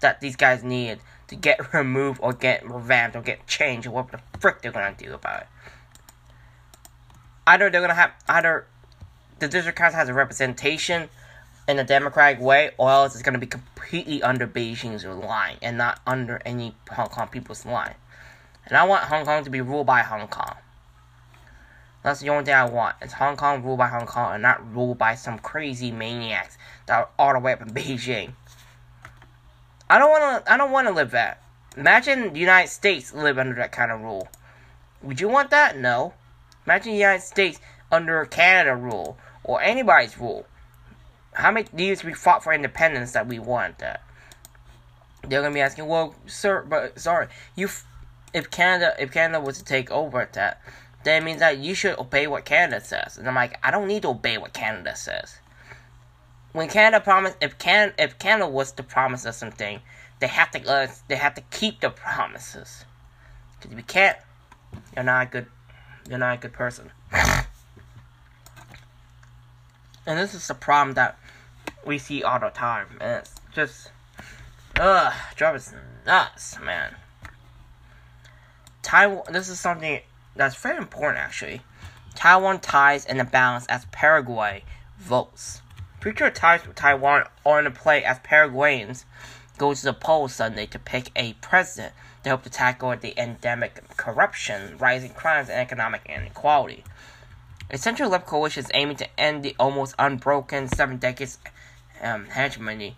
that 0.02 0.20
these 0.20 0.36
guys 0.36 0.64
needed 0.64 1.00
to 1.28 1.36
get 1.36 1.74
removed 1.74 2.20
or 2.22 2.34
get 2.34 2.68
revamped 2.68 3.16
or 3.16 3.22
get 3.22 3.48
changed 3.48 3.88
or 3.88 3.92
what 3.92 4.12
the 4.12 4.20
frick 4.40 4.62
they're 4.62 4.72
gonna 4.72 4.96
do 4.98 5.14
about 5.14 5.42
it. 5.42 5.48
Either 7.46 7.70
they're 7.70 7.82
gonna 7.82 7.94
have 7.94 8.12
either 8.30 8.68
the 9.40 9.48
district 9.48 9.78
council 9.78 10.00
has 10.00 10.10
a 10.10 10.14
representation 10.14 11.10
in 11.68 11.80
a 11.80 11.84
democratic 11.84 12.42
way, 12.42 12.72
or 12.78 12.90
else 12.90 13.16
it's 13.16 13.24
to 13.24 13.38
be 13.38 13.46
completely 13.46 14.22
under 14.22 14.46
Beijing's 14.46 15.06
line 15.06 15.58
and 15.62 15.78
not 15.78 16.00
under 16.06 16.42
any 16.46 16.76
Hong 16.92 17.08
Kong 17.08 17.28
people's 17.28 17.66
line. 17.66 17.96
And 18.66 18.78
I 18.78 18.84
want 18.84 19.04
Hong 19.06 19.26
Kong 19.26 19.44
to 19.44 19.50
be 19.50 19.62
ruled 19.62 19.86
by 19.86 20.02
Hong 20.02 20.28
Kong. 20.28 20.56
That's 22.04 22.20
the 22.20 22.30
only 22.30 22.44
thing 22.44 22.54
I 22.54 22.66
want. 22.66 22.98
It's 23.02 23.14
Hong 23.14 23.38
Kong 23.38 23.64
ruled 23.64 23.78
by 23.78 23.88
Hong 23.88 24.06
Kong 24.06 24.34
and 24.34 24.42
not 24.42 24.74
ruled 24.74 24.98
by 24.98 25.16
some 25.16 25.40
crazy 25.40 25.90
maniacs 25.90 26.58
that 26.86 26.98
are 26.98 27.10
all 27.18 27.34
the 27.34 27.40
way 27.40 27.54
up 27.54 27.62
in 27.62 27.70
Beijing. 27.70 28.34
I 29.94 30.00
don't 30.00 30.10
want 30.10 30.44
to. 30.44 30.52
I 30.52 30.58
don't 30.58 30.72
want 30.72 30.88
to 30.88 30.94
live 30.94 31.12
that. 31.12 31.40
Imagine 31.78 32.34
the 32.34 32.40
United 32.40 32.70
States 32.70 33.14
live 33.14 33.38
under 33.38 33.54
that 33.54 33.72
kind 33.72 33.92
of 33.92 34.02
rule. 34.02 34.28
Would 35.04 35.22
you 35.22 35.30
want 35.30 35.52
that? 35.52 35.78
No. 35.78 36.16
Imagine 36.66 36.94
the 36.94 36.98
United 36.98 37.22
States 37.22 37.60
under 37.92 38.26
Canada 38.26 38.76
rule 38.76 39.20
or 39.44 39.62
anybody's 39.62 40.18
rule. 40.18 40.48
How 41.34 41.52
many 41.52 41.68
years 41.78 42.04
we 42.04 42.16
fought 42.16 42.44
for 42.44 42.52
independence 42.52 43.12
that 43.12 43.28
we 43.28 43.38
want 43.38 43.78
that? 43.78 44.02
They're 45.28 45.44
gonna 45.44 45.54
be 45.54 45.62
asking, 45.62 45.86
well, 45.86 46.16
sir, 46.26 46.66
but 46.68 47.00
sorry, 47.00 47.28
you, 47.56 47.70
if 48.34 48.50
Canada, 48.50 48.96
if 48.98 49.12
Canada 49.12 49.42
was 49.42 49.60
to 49.60 49.64
take 49.64 49.92
over 49.92 50.28
that, 50.34 50.60
then 51.04 51.22
it 51.22 51.26
means 51.26 51.40
that 51.40 51.60
you 51.60 51.76
should 51.76 52.00
obey 52.00 52.26
what 52.26 52.46
Canada 52.46 52.84
says. 52.84 53.20
And 53.20 53.28
I'm 53.28 53.36
like, 53.36 53.60
I 53.62 53.70
don't 53.70 53.88
need 53.88 54.02
to 54.02 54.08
obey 54.08 54.40
what 54.40 54.54
Canada 54.54 54.96
says. 54.96 55.38
When 56.54 56.70
Canada 56.70 57.04
promised, 57.04 57.38
if 57.42 57.58
Can, 57.58 57.94
if 57.98 58.20
Canada 58.20 58.48
was 58.48 58.72
to 58.74 58.84
promise 58.84 59.26
us 59.26 59.38
something, 59.38 59.80
they 60.20 60.28
have 60.28 60.52
to, 60.52 60.64
uh, 60.72 60.88
they 61.08 61.16
have 61.16 61.34
to 61.34 61.42
keep 61.52 61.82
the 61.82 61.90
promises. 61.90 62.86
Because 63.58 63.72
if 63.72 63.78
you 63.78 63.84
can't, 63.84 64.18
you're 64.96 65.04
not 65.04 65.28
a 65.28 65.30
good, 65.30 65.48
you're 66.08 66.20
not 66.20 66.38
a 66.38 66.42
good 66.42 66.54
person. 66.54 66.92
and 67.12 67.48
this 70.06 70.36
is 70.36 70.48
the 70.48 70.54
problem 70.54 70.94
that 70.94 71.18
we 71.86 71.98
see 71.98 72.22
all 72.22 72.40
the 72.40 72.50
time, 72.50 72.88
and 73.02 73.20
it's 73.20 73.36
just, 73.54 73.90
ugh, 74.80 75.14
us 75.42 75.74
nuts, 76.06 76.60
man. 76.60 76.96
Taiwan. 78.84 79.24
This 79.32 79.50
is 79.50 79.60
something 79.60 80.02
that's 80.36 80.56
very 80.56 80.78
important, 80.78 81.18
actually. 81.18 81.62
Taiwan 82.14 82.60
ties 82.60 83.06
in 83.06 83.18
the 83.18 83.24
balance 83.24 83.66
as 83.66 83.86
Paraguay 83.86 84.64
votes. 85.00 85.63
Future 86.04 86.30
ties 86.30 86.68
with 86.68 86.76
Taiwan 86.76 87.24
are 87.46 87.66
in 87.66 87.72
play 87.72 88.04
as 88.04 88.20
Paraguayans 88.20 89.06
go 89.58 89.74
to 89.74 89.82
the 89.82 89.94
polls 89.94 90.36
Sunday 90.36 90.66
to 90.66 90.78
pick 90.78 91.10
a 91.16 91.32
president 91.36 91.94
to 92.24 92.30
help 92.30 92.44
to 92.44 92.50
tackle 92.50 92.94
the 92.98 93.18
endemic 93.18 93.80
corruption, 93.96 94.78
rising 94.78 95.14
crimes, 95.14 95.48
and 95.48 95.58
economic 95.58 96.02
inequality. 96.06 96.84
A 97.70 97.78
central 97.78 98.10
left 98.10 98.26
coalition 98.26 98.66
is 98.66 98.72
aiming 98.74 98.98
to 98.98 99.08
end 99.18 99.44
the 99.44 99.56
almost 99.58 99.96
unbroken 99.98 100.68
seven 100.68 100.98
decades 100.98 101.38
um, 102.02 102.26
hegemony 102.26 102.98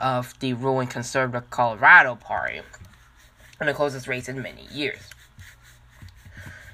of 0.00 0.32
the 0.40 0.54
ruling 0.54 0.88
conservative 0.88 1.50
Colorado 1.50 2.14
Party 2.14 2.62
in 3.60 3.66
the 3.66 3.74
closest 3.74 4.08
race 4.08 4.26
in 4.26 4.40
many 4.40 4.66
years. 4.72 5.10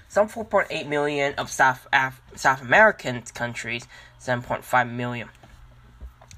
Some 0.09 0.29
4.8 0.29 0.87
million 0.87 1.35
of 1.35 1.51
South 1.51 1.89
Af- 1.93 2.23
South 2.37 2.63
American 2.63 3.21
countries, 3.35 3.89
7.5 4.27 4.91
million, 4.91 5.29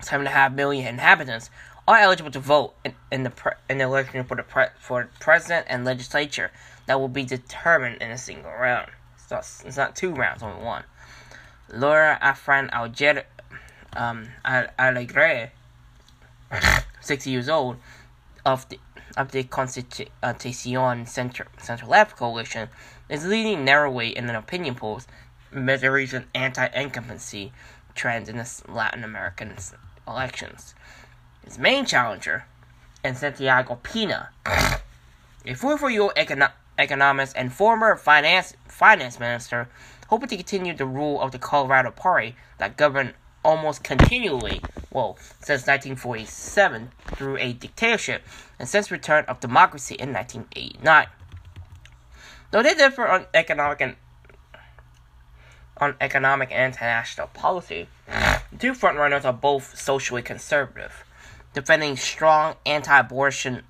7.5 0.01 0.55
million 0.55 0.87
inhabitants, 0.87 1.51
are 1.87 1.97
eligible 1.97 2.31
to 2.31 2.41
vote 2.41 2.75
in, 2.85 2.95
in 3.11 3.23
the 3.23 3.31
pre- 3.31 3.53
in 3.71 3.79
the 3.79 3.85
election 3.85 4.23
for 4.25 4.37
the 4.37 4.43
pre- 4.43 4.67
for 4.79 5.09
president 5.21 5.67
and 5.71 5.87
legislature 5.87 6.51
that 6.87 7.01
will 7.01 7.09
be 7.09 7.25
determined 7.25 8.03
in 8.03 8.11
a 8.11 8.19
single 8.19 8.51
round. 8.51 8.91
So 9.27 9.39
it's, 9.39 9.65
it's 9.65 9.77
not 9.79 9.97
two 9.97 10.13
rounds, 10.13 10.43
only 10.43 10.63
one. 10.63 10.85
Laura 11.73 12.19
Efraín 12.23 12.71
Alger, 12.73 13.25
um, 13.95 14.29
Alegre, 14.45 15.51
60 17.01 17.31
years 17.31 17.49
old, 17.49 17.77
of 18.45 18.69
the 18.69 18.79
of 19.17 19.33
the 19.33 19.45
Constitucion 19.45 21.07
Center 21.07 21.47
Central 21.57 21.91
Left 21.91 22.17
coalition, 22.17 22.69
is 23.09 23.27
leading 23.27 23.65
narrowly 23.65 24.15
in 24.15 24.29
an 24.29 24.37
opinion 24.37 24.75
polls 24.75 25.07
the 25.51 25.91
recent 25.91 26.27
anti-incumbency 26.35 27.53
trends 27.99 28.29
in 28.29 28.39
the 28.39 28.63
Latin 28.69 29.05
American 29.05 29.55
elections. 30.07 30.75
His 31.45 31.59
main 31.59 31.85
challenger, 31.85 32.47
and 33.05 33.17
Santiago 33.17 33.79
Pena, 33.83 34.31
a 35.45 35.55
former 35.55 35.91
econo- 35.91 36.53
economist 36.79 37.35
and 37.37 37.53
former 37.53 37.97
finance 37.97 38.55
finance 38.67 39.19
minister, 39.19 39.69
hoping 40.09 40.29
to 40.29 40.37
continue 40.37 40.75
the 40.75 40.87
rule 40.87 41.21
of 41.21 41.33
the 41.33 41.39
Colorado 41.39 41.91
Party 41.91 42.37
that 42.59 42.77
governed 42.77 43.15
almost 43.45 43.83
continually, 43.83 44.61
well, 44.91 45.17
since 45.41 45.67
1947 45.67 46.91
through 47.17 47.37
a 47.39 47.53
dictatorship 47.53 48.23
and 48.59 48.69
since 48.69 48.91
return 48.91 49.25
of 49.27 49.41
democracy 49.41 49.95
in 49.95 50.13
1989. 50.13 51.07
Though 52.51 52.63
they 52.63 52.75
differ 52.75 53.07
on 53.07 53.27
economic 53.35 53.81
and 53.81 53.97
on 55.81 55.95
economic 56.01 56.51
and 56.53 56.73
international 56.73 57.29
policy, 57.29 57.89
the 58.07 58.59
two 58.59 58.73
frontrunners 58.73 59.25
are 59.25 59.33
both 59.33 59.79
socially 59.79 60.23
conservative, 60.23 61.05
defending 61.55 61.97
strong 61.97 62.57
anti-abortion 62.67 63.63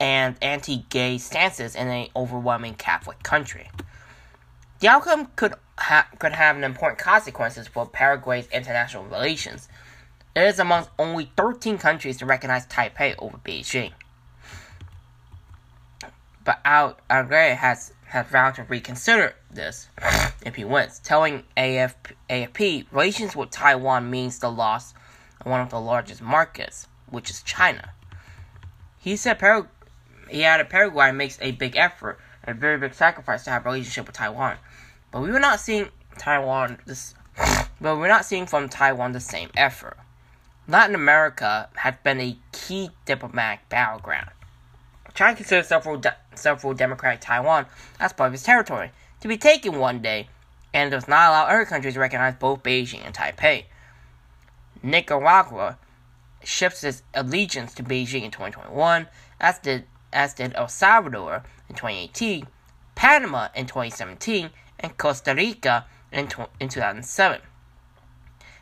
and 0.00 0.36
anti-gay 0.42 1.18
stances 1.18 1.74
in 1.74 1.88
an 1.88 2.08
overwhelming 2.16 2.74
Catholic 2.74 3.22
country. 3.22 3.70
The 4.80 4.88
outcome 4.88 5.28
could 5.36 5.54
ha- 5.78 6.08
could 6.18 6.32
have 6.32 6.56
an 6.56 6.64
important 6.64 6.98
consequences 6.98 7.68
for 7.68 7.86
Paraguay's 7.86 8.48
international 8.48 9.04
relations. 9.04 9.68
It 10.34 10.42
is 10.42 10.58
among 10.58 10.88
only 10.98 11.30
13 11.36 11.78
countries 11.78 12.18
to 12.18 12.26
recognize 12.26 12.66
Taipei 12.66 13.14
over 13.18 13.38
Beijing. 13.38 13.92
But 16.44 16.60
Al 16.64 16.98
Alegre 17.08 17.54
has, 17.54 17.92
has 18.06 18.26
vowed 18.26 18.56
to 18.56 18.64
reconsider 18.64 19.34
this 19.50 19.88
if 20.44 20.56
he 20.56 20.64
wins, 20.64 20.98
telling 21.00 21.42
AFP, 21.56 22.12
AFP 22.28 22.86
relations 22.92 23.34
with 23.34 23.50
Taiwan 23.50 24.10
means 24.10 24.38
the 24.38 24.50
loss 24.50 24.94
of 25.40 25.46
one 25.46 25.60
of 25.60 25.70
the 25.70 25.80
largest 25.80 26.22
markets, 26.22 26.86
which 27.08 27.30
is 27.30 27.42
China. 27.42 27.90
He 28.98 29.16
said 29.16 29.38
Parag- 29.38 29.68
he 30.28 30.44
added 30.44 30.70
Paraguay 30.70 31.12
makes 31.12 31.38
a 31.40 31.52
big 31.52 31.76
effort 31.76 32.18
a 32.46 32.54
very 32.54 32.78
big 32.78 32.94
sacrifice 32.94 33.44
to 33.44 33.50
have 33.50 33.64
a 33.64 33.68
relationship 33.68 34.06
with 34.06 34.16
Taiwan. 34.16 34.56
But 35.10 35.22
we 35.22 35.30
were 35.30 35.40
not 35.40 35.60
seeing 35.60 35.88
Taiwan 36.18 36.78
this 36.86 37.14
but 37.80 37.96
we're 37.96 38.08
not 38.08 38.24
seeing 38.24 38.46
from 38.46 38.68
Taiwan 38.68 39.12
the 39.12 39.20
same 39.20 39.50
effort. 39.56 39.96
Latin 40.68 40.94
America 40.94 41.68
has 41.76 41.94
been 42.02 42.20
a 42.20 42.36
key 42.52 42.90
diplomatic 43.04 43.68
battleground. 43.68 44.30
China 45.14 45.36
considers 45.36 45.68
several 45.68 45.98
de- 45.98 46.16
several 46.34 46.74
democratic 46.74 47.20
Taiwan 47.20 47.66
as 48.00 48.12
part 48.12 48.28
of 48.28 48.34
its 48.34 48.42
territory 48.42 48.90
to 49.20 49.28
be 49.28 49.36
taken 49.36 49.78
one 49.78 50.00
day, 50.00 50.28
and 50.74 50.90
does 50.90 51.06
not 51.06 51.30
allow 51.30 51.44
other 51.44 51.64
countries 51.64 51.94
to 51.94 52.00
recognize 52.00 52.34
both 52.34 52.62
Beijing 52.62 53.00
and 53.06 53.14
Taipei. 53.14 53.64
Nicaragua 54.82 55.78
shifts 56.42 56.84
its 56.84 57.02
allegiance 57.14 57.72
to 57.74 57.82
Beijing 57.82 58.24
in 58.24 58.30
2021, 58.30 59.06
as 59.40 59.58
did 59.60 59.84
as 60.12 60.34
did 60.34 60.52
El 60.54 60.68
Salvador 60.68 61.42
in 61.68 61.74
2018, 61.74 62.46
Panama 62.94 63.48
in 63.54 63.66
2017, 63.66 64.50
and 64.80 64.96
Costa 64.98 65.34
Rica 65.34 65.86
in, 66.12 66.28
tw- 66.28 66.50
in 66.60 66.68
2007. 66.68 67.40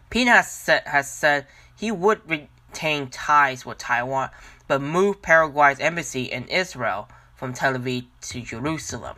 Pena 0.09 0.31
has 0.31 0.51
said, 0.51 0.83
has 0.87 1.11
said 1.11 1.47
he 1.77 1.91
would 1.91 2.21
retain 2.29 3.09
ties 3.09 3.67
with 3.67 3.79
Taiwan, 3.79 4.31
but 4.67 4.81
move 4.81 5.21
Paraguay's 5.21 5.81
embassy 5.81 6.25
in 6.25 6.45
Israel 6.49 7.09
from 7.35 7.53
Tel 7.53 7.75
Aviv 7.75 8.07
to 8.23 8.41
Jerusalem. 8.41 9.17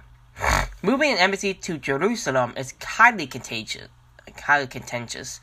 Moving 0.85 1.13
an 1.13 1.17
embassy 1.17 1.55
to 1.55 1.79
Jerusalem 1.79 2.53
is 2.59 2.75
highly 2.83 3.27
contagious. 3.27 3.89
Highly 4.39 4.67
contentious. 4.67 5.41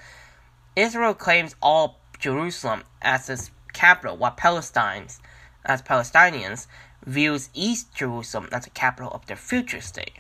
Israel 0.76 1.16
claims 1.16 1.56
all 1.64 2.00
Jerusalem 2.20 2.84
as 3.02 3.28
its 3.28 3.50
capital, 3.74 4.18
while 4.18 4.36
Palestinians, 4.36 5.18
as 5.66 5.82
Palestinians, 5.82 6.68
views 7.04 7.50
East 7.56 7.92
Jerusalem 7.96 8.50
as 8.52 8.66
the 8.66 8.70
capital 8.70 9.10
of 9.10 9.26
their 9.26 9.36
future 9.36 9.82
state. 9.82 10.20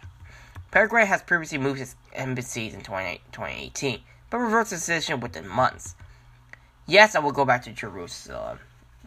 Paraguay 0.71 1.05
has 1.05 1.21
previously 1.21 1.59
moved 1.59 1.81
its 1.81 1.95
embassies 2.13 2.73
in 2.73 2.81
2018, 2.81 3.99
but 4.31 4.39
reversed 4.39 4.71
the 4.71 4.77
decision 4.77 5.19
within 5.19 5.47
months. 5.47 5.93
Yes, 6.87 7.13
I 7.13 7.19
will 7.19 7.31
go 7.31 7.45
back 7.45 7.61
to 7.65 7.71
Jerusalem, 7.71 8.57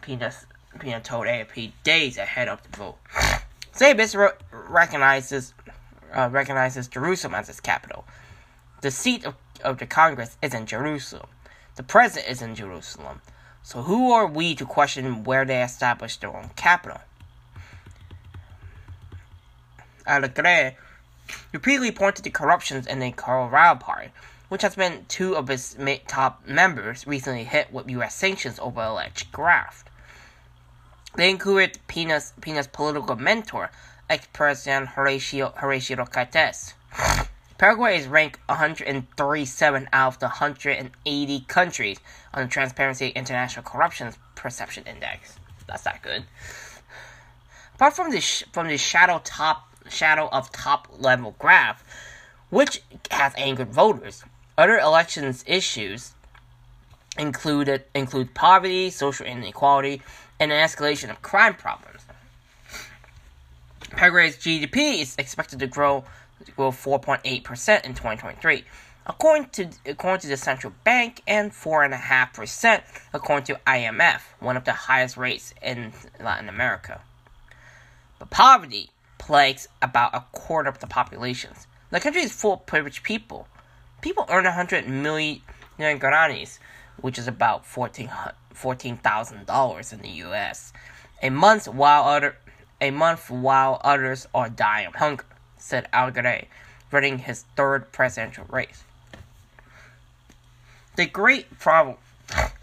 Pena, 0.01 0.31
Pena 0.79 1.01
told 1.01 1.25
AFP 1.25 1.73
days 1.83 2.17
ahead 2.17 2.47
of 2.47 2.63
the 2.63 2.77
vote. 2.77 2.99
Zabis 3.75 4.15
re- 4.17 4.29
recognizes 4.69 5.53
uh, 6.15 6.29
recognizes 6.31 6.87
Jerusalem 6.87 7.35
as 7.35 7.49
its 7.49 7.59
capital. 7.59 8.05
The 8.81 8.91
seat 8.91 9.25
of, 9.25 9.35
of 9.63 9.77
the 9.77 9.85
Congress 9.85 10.37
is 10.41 10.53
in 10.53 10.65
Jerusalem. 10.65 11.27
The 11.75 11.83
president 11.83 12.31
is 12.31 12.41
in 12.41 12.55
Jerusalem. 12.55 13.21
So 13.63 13.81
who 13.81 14.11
are 14.11 14.27
we 14.27 14.55
to 14.55 14.65
question 14.65 15.23
where 15.23 15.43
they 15.43 15.61
established 15.61 16.21
their 16.21 16.35
own 16.35 16.51
capital? 16.55 17.01
Alegre 20.07 20.75
repeatedly 21.51 21.91
pointed 21.91 22.23
to 22.23 22.29
corruptions 22.29 22.85
in 22.85 22.99
the 22.99 23.11
Colorado 23.11 23.79
Party, 23.79 24.11
which 24.49 24.61
has 24.61 24.75
been 24.75 25.05
two 25.07 25.35
of 25.35 25.49
its 25.49 25.75
top 26.07 26.47
members 26.47 27.07
recently 27.07 27.43
hit 27.43 27.73
with 27.73 27.89
U.S. 27.89 28.15
sanctions 28.15 28.59
over 28.59 28.81
alleged 28.81 29.31
graft. 29.31 29.89
They 31.15 31.29
included 31.29 31.79
Pena's, 31.87 32.33
Pena's 32.41 32.67
political 32.67 33.15
mentor, 33.15 33.71
ex-President 34.09 34.89
Horacio, 34.89 35.53
Horacio 35.57 36.09
Cartes. 36.09 36.73
Paraguay 37.57 37.97
is 37.97 38.07
ranked 38.07 38.39
137 38.47 39.89
out 39.93 40.07
of 40.07 40.19
the 40.19 40.25
180 40.25 41.39
countries 41.47 41.99
on 42.33 42.43
the 42.43 42.49
Transparency 42.49 43.09
International 43.09 43.63
Corruption 43.63 44.13
Perception 44.35 44.83
Index. 44.85 45.37
That's 45.67 45.85
not 45.85 46.01
good. 46.01 46.25
Apart 47.75 47.95
from 47.95 48.11
the 48.11 48.21
sh- 48.21 48.43
from 48.51 48.67
the 48.67 48.77
shadow 48.77 49.21
top 49.23 49.67
shadow 49.89 50.29
of 50.31 50.51
top 50.51 50.87
level 50.97 51.35
graph, 51.39 51.83
which 52.49 52.81
has 53.11 53.33
angered 53.37 53.69
voters, 53.69 54.23
other 54.57 54.77
elections 54.77 55.43
issues 55.47 56.13
included 57.17 57.83
include 57.93 58.33
poverty, 58.33 58.89
social 58.89 59.25
inequality, 59.25 60.01
and 60.39 60.51
an 60.51 60.67
escalation 60.67 61.09
of 61.09 61.21
crime 61.21 61.53
problems. 61.53 61.94
Paraguay's 63.95 64.37
GDP 64.37 65.01
is 65.01 65.15
expected 65.17 65.59
to 65.59 65.67
grow 65.67 66.03
grow 66.57 66.69
4.8% 66.69 67.23
in 67.25 67.41
2023, 67.93 68.65
according 69.07 69.47
to 69.49 69.69
according 69.85 70.19
to 70.19 70.27
the 70.27 70.35
central 70.35 70.73
bank, 70.83 71.21
and 71.25 71.51
4.5% 71.51 72.81
according 73.13 73.45
to 73.45 73.57
IMF, 73.65 74.19
one 74.39 74.57
of 74.57 74.65
the 74.65 74.73
highest 74.73 75.15
rates 75.15 75.53
in 75.61 75.93
Latin 76.19 76.49
America. 76.49 76.99
But 78.19 78.31
poverty 78.31 78.91
plagues 79.17 79.69
about 79.81 80.13
a 80.13 80.25
quarter 80.33 80.67
of 80.69 80.79
the 80.79 80.87
populations. 80.87 81.67
The 81.89 82.01
country 82.01 82.21
is 82.21 82.33
full 82.33 82.55
of 82.55 82.65
privileged 82.65 83.03
people. 83.03 83.47
People 84.01 84.25
earn 84.29 84.43
100 84.43 84.89
million 84.89 85.41
guaranis, 85.79 86.59
which 86.99 87.17
is 87.17 87.29
about 87.29 87.63
$14,000 87.63 89.93
in 89.93 90.01
the 90.01 90.09
U.S. 90.09 90.73
a 91.23 91.29
month, 91.29 91.69
while 91.69 92.03
other 92.03 92.35
a 92.81 92.91
month 92.91 93.29
while 93.29 93.79
others 93.83 94.27
are 94.33 94.49
dying 94.49 94.87
of 94.87 94.95
hunger, 94.95 95.25
said 95.57 95.87
Algaray, 95.93 96.47
running 96.91 97.19
his 97.19 97.45
third 97.55 97.91
presidential 97.91 98.45
race. 98.49 98.83
The 100.95 101.05
great 101.05 101.59
problem 101.59 101.97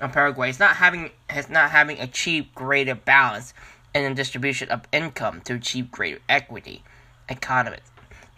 of 0.01 0.13
Paraguay 0.13 0.51
is 0.51 0.59
not 0.59 0.77
having 0.77 1.11
has 1.29 1.49
not 1.49 1.71
having 1.71 1.99
achieved 2.01 2.55
greater 2.55 2.95
balance 2.95 3.53
in 3.95 4.05
the 4.05 4.15
distribution 4.15 4.71
of 4.71 4.87
income 4.93 5.41
to 5.43 5.55
achieve 5.55 5.91
greater 5.91 6.21
equity. 6.29 6.83
Economist, 7.29 7.83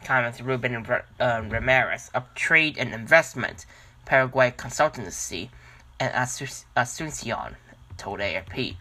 economist 0.02 0.40
Ruben 0.40 0.87
uh, 1.21 1.43
Ramirez 1.49 2.11
of 2.14 2.33
Trade 2.35 2.76
and 2.78 2.93
Investment, 2.93 3.66
Paraguay 4.04 4.52
Consultancy, 4.57 5.49
and 5.99 6.12
Asuncion 6.12 7.54
told 7.97 8.21
AFP. 8.21 8.76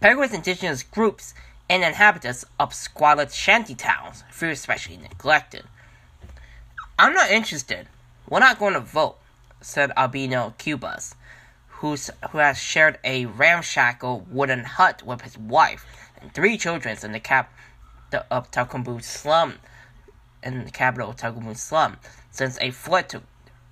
Paraguay's 0.00 0.32
indigenous 0.32 0.82
groups 0.82 1.34
and 1.68 1.84
inhabitants 1.84 2.44
of 2.58 2.72
squalid 2.72 3.32
shanty 3.32 3.74
towns 3.74 4.24
feel 4.30 4.50
especially 4.50 4.96
neglected. 4.96 5.64
I'm 6.98 7.12
not 7.12 7.30
interested. 7.30 7.88
We're 8.28 8.40
not 8.40 8.58
going 8.58 8.74
to 8.74 8.80
vote, 8.80 9.18
said 9.60 9.92
Albino 9.96 10.54
Cubas, 10.58 11.14
who's, 11.68 12.10
who 12.30 12.38
has 12.38 12.58
shared 12.58 12.98
a 13.04 13.26
ramshackle 13.26 14.26
wooden 14.30 14.64
hut 14.64 15.02
with 15.04 15.22
his 15.22 15.38
wife 15.38 15.86
and 16.20 16.32
three 16.32 16.58
children 16.58 16.96
in 17.02 17.12
the 17.12 17.20
cap 17.20 17.52
of 18.30 18.50
Tacumbú 18.50 19.02
slum, 19.02 19.54
in 20.42 20.64
the 20.64 20.70
capital 20.70 21.10
of 21.10 21.16
Tacumbú 21.16 21.56
slum, 21.56 21.98
since 22.30 22.58
a 22.60 22.70
flood 22.70 23.08
took 23.08 23.22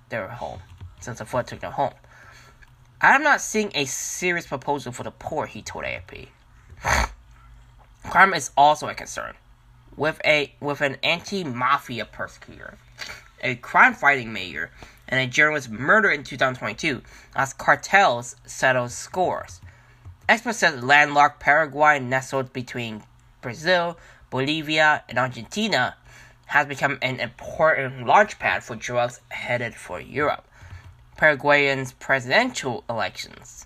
their 0.09 0.27
home. 0.27 0.59
Since 0.99 1.21
a 1.21 1.25
flood 1.25 1.47
took 1.47 1.59
their 1.59 1.71
home. 1.71 1.93
I'm 3.01 3.23
not 3.23 3.41
seeing 3.41 3.71
a 3.75 3.85
serious 3.85 4.47
proposal 4.47 4.91
for 4.91 5.03
the 5.03 5.11
poor, 5.11 5.45
he 5.45 5.61
told 5.61 5.85
AFP. 5.85 6.29
Crime 8.09 8.33
is 8.33 8.51
also 8.55 8.87
a 8.87 8.93
concern. 8.93 9.35
With 9.95 10.21
a 10.23 10.53
with 10.61 10.81
an 10.81 10.97
anti-mafia 11.03 12.05
persecutor, 12.05 12.77
a 13.41 13.55
crime-fighting 13.55 14.31
mayor, 14.31 14.71
and 15.07 15.19
a 15.19 15.27
journalist 15.27 15.69
murdered 15.69 16.11
in 16.11 16.23
2022 16.23 17.01
as 17.35 17.53
cartels 17.53 18.35
settle 18.45 18.87
scores. 18.89 19.59
Experts 20.29 20.59
said 20.59 20.83
landlocked 20.83 21.39
Paraguay, 21.39 21.99
nestled 21.99 22.53
between 22.53 23.03
Brazil, 23.41 23.97
Bolivia, 24.29 25.03
and 25.09 25.17
Argentina, 25.17 25.95
has 26.47 26.65
become 26.65 26.97
an 27.01 27.19
important 27.19 28.05
launchpad 28.05 28.63
for 28.63 28.75
drugs 28.75 29.19
headed 29.29 29.75
for 29.75 29.99
Europe. 29.99 30.45
Paraguayan's 31.17 31.91
presidential 31.93 32.83
elections 32.89 33.65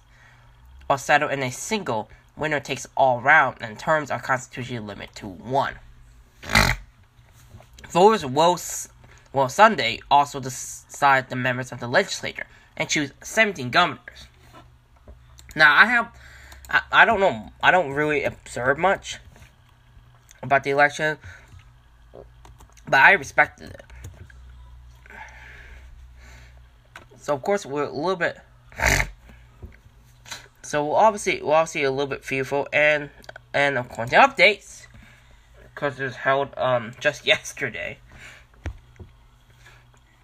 are 0.90 0.98
settled 0.98 1.32
in 1.32 1.44
a 1.44 1.52
single 1.52 2.10
winner 2.36 2.60
takes 2.60 2.88
all 2.96 3.22
round, 3.22 3.58
and 3.62 3.78
terms 3.78 4.10
are 4.12 4.20
constitutionally 4.20 4.86
limited 4.86 5.16
to 5.16 5.28
one. 5.28 5.76
Voters 7.90 8.26
will, 8.26 8.58
will 9.34 9.50
Sunday 9.50 10.00
also 10.10 10.40
decide 10.40 11.30
the 11.30 11.36
members 11.36 11.72
of 11.72 11.80
the 11.80 11.88
legislature 11.88 12.48
and 12.78 12.90
choose 12.90 13.12
17 13.22 13.70
governors. 13.70 14.28
Now, 15.56 15.76
I 15.76 15.86
have, 15.86 16.08
I, 16.70 16.82
I 16.92 17.06
don't 17.06 17.20
know, 17.20 17.50
I 17.62 17.72
don't 17.72 17.92
really 17.92 18.24
observe 18.24 18.78
much 18.78 19.20
about 20.42 20.64
the 20.64 20.70
election, 20.70 21.18
but 22.88 23.00
I 23.00 23.12
respected 23.12 23.72
it. 23.72 23.84
So, 27.18 27.36
of 27.36 27.44
course, 27.44 27.66
we're 27.66 27.84
a 27.84 27.92
little 27.92 28.16
bit 28.16 28.40
so 30.72 30.86
we'll 30.86 30.96
obviously 30.96 31.42
we'll 31.42 31.52
obviously 31.52 31.84
a 31.84 31.92
little 31.92 32.08
bit 32.08 32.24
fearful 32.24 32.66
and 32.72 33.10
and 33.54 33.78
according 33.78 34.10
to 34.12 34.16
updates 34.16 34.88
because 35.64 36.00
it 36.00 36.04
was 36.06 36.16
held 36.16 36.48
um 36.56 36.94
just 37.02 37.26
yesterday. 37.26 37.98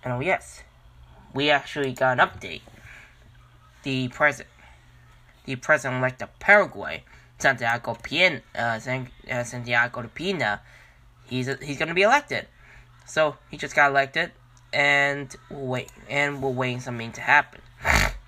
And 0.05 0.13
oh 0.13 0.21
yes, 0.21 0.63
we 1.33 1.49
actually 1.49 1.91
got 1.91 2.17
an 2.17 2.25
update. 2.25 2.61
The 3.83 4.07
president, 4.07 4.47
the 5.43 5.57
president-elect 5.57 6.21
of 6.21 6.39
Paraguay, 6.39 7.03
Santiago 7.39 7.97
Pina, 8.01 8.41
uh, 8.57 8.79
uh, 9.29 9.43
Santiago 9.43 10.01
de 10.01 10.07
Pina, 10.07 10.61
he's 11.25 11.53
he's 11.61 11.77
gonna 11.77 11.93
be 11.93 12.03
elected. 12.03 12.47
So 13.05 13.35
he 13.51 13.57
just 13.57 13.75
got 13.75 13.91
elected, 13.91 14.31
and 14.71 15.35
we'll 15.49 15.67
wait, 15.67 15.91
and 16.07 16.41
we're 16.41 16.51
waiting 16.51 16.79
something 16.79 17.11
to 17.11 17.21
happen. 17.21 17.59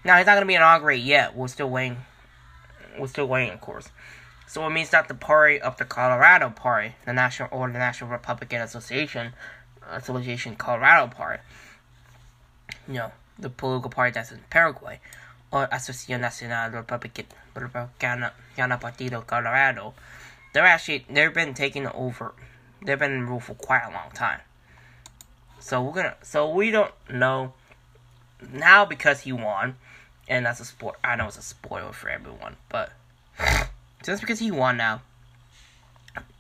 Now 0.03 0.17
he's 0.17 0.25
not 0.25 0.34
gonna 0.34 0.45
be 0.45 0.55
inaugurated 0.55 1.05
yet. 1.05 1.34
We're 1.34 1.47
still 1.47 1.69
waiting 1.69 1.97
we're 2.99 3.07
still 3.07 3.27
waiting, 3.27 3.53
of 3.53 3.62
course. 3.62 3.89
So 4.47 4.65
it 4.65 4.71
means 4.71 4.89
that 4.89 5.07
the 5.07 5.13
party 5.13 5.62
of 5.62 5.77
the 5.77 5.85
Colorado 5.85 6.49
Party, 6.49 6.95
the 7.05 7.13
National 7.13 7.49
or 7.51 7.67
the 7.67 7.77
National 7.77 8.09
Republican 8.09 8.62
Association, 8.62 9.33
Association 9.91 10.55
Colorado 10.55 11.13
Party, 11.13 11.43
you 12.88 12.95
know, 12.95 13.12
the 13.38 13.49
political 13.49 13.91
party 13.91 14.12
that's 14.12 14.31
in 14.31 14.39
Paraguay, 14.49 14.99
or 15.51 15.67
Asociación 15.67 16.21
Nacional 16.21 16.71
Republicana 16.71 18.31
Partido 18.57 19.25
Colorado, 19.25 19.93
they're 20.53 20.65
actually 20.65 21.05
they've 21.09 21.33
been 21.33 21.53
taking 21.53 21.88
over. 21.88 22.33
They've 22.83 22.97
been 22.97 23.12
in 23.12 23.27
rule 23.27 23.39
for 23.39 23.53
quite 23.53 23.83
a 23.88 23.91
long 23.91 24.12
time. 24.13 24.39
So 25.59 25.81
we're 25.83 25.93
gonna. 25.93 26.15
So 26.23 26.49
we 26.49 26.71
don't 26.71 26.93
know 27.09 27.53
now 28.51 28.85
because 28.85 29.21
he 29.21 29.31
won 29.31 29.75
and 30.29 30.45
that's 30.45 30.59
a 30.59 30.65
sport. 30.65 30.97
I 31.03 31.15
know 31.15 31.27
it's 31.27 31.37
a 31.37 31.41
spoiler 31.41 31.91
for 31.91 32.07
everyone, 32.09 32.55
but 32.69 32.91
just 34.03 34.21
because 34.21 34.39
he 34.39 34.51
won 34.51 34.77
now, 34.77 35.01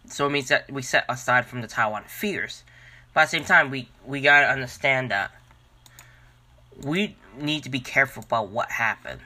so 0.05 0.27
it 0.27 0.29
means 0.29 0.47
that 0.49 0.71
we 0.71 0.81
set 0.81 1.05
aside 1.09 1.45
from 1.45 1.61
the 1.61 1.67
Taiwan 1.67 2.03
fears. 2.05 2.63
But 3.13 3.21
at 3.21 3.25
the 3.25 3.37
same 3.37 3.45
time, 3.45 3.71
we 3.71 3.89
we 4.05 4.21
gotta 4.21 4.47
understand 4.47 5.11
that 5.11 5.31
we 6.81 7.17
need 7.37 7.63
to 7.63 7.69
be 7.69 7.79
careful 7.79 8.23
about 8.23 8.49
what 8.49 8.71
happened 8.71 9.21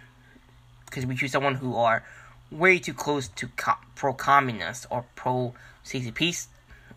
because 0.86 1.06
we 1.06 1.16
choose 1.16 1.32
someone 1.32 1.56
who 1.56 1.76
are 1.76 2.04
way 2.50 2.80
too 2.80 2.94
close 2.94 3.28
to 3.28 3.48
co- 3.50 3.74
pro-communist 3.96 4.86
or 4.90 5.06
pro-CCP 5.16 6.48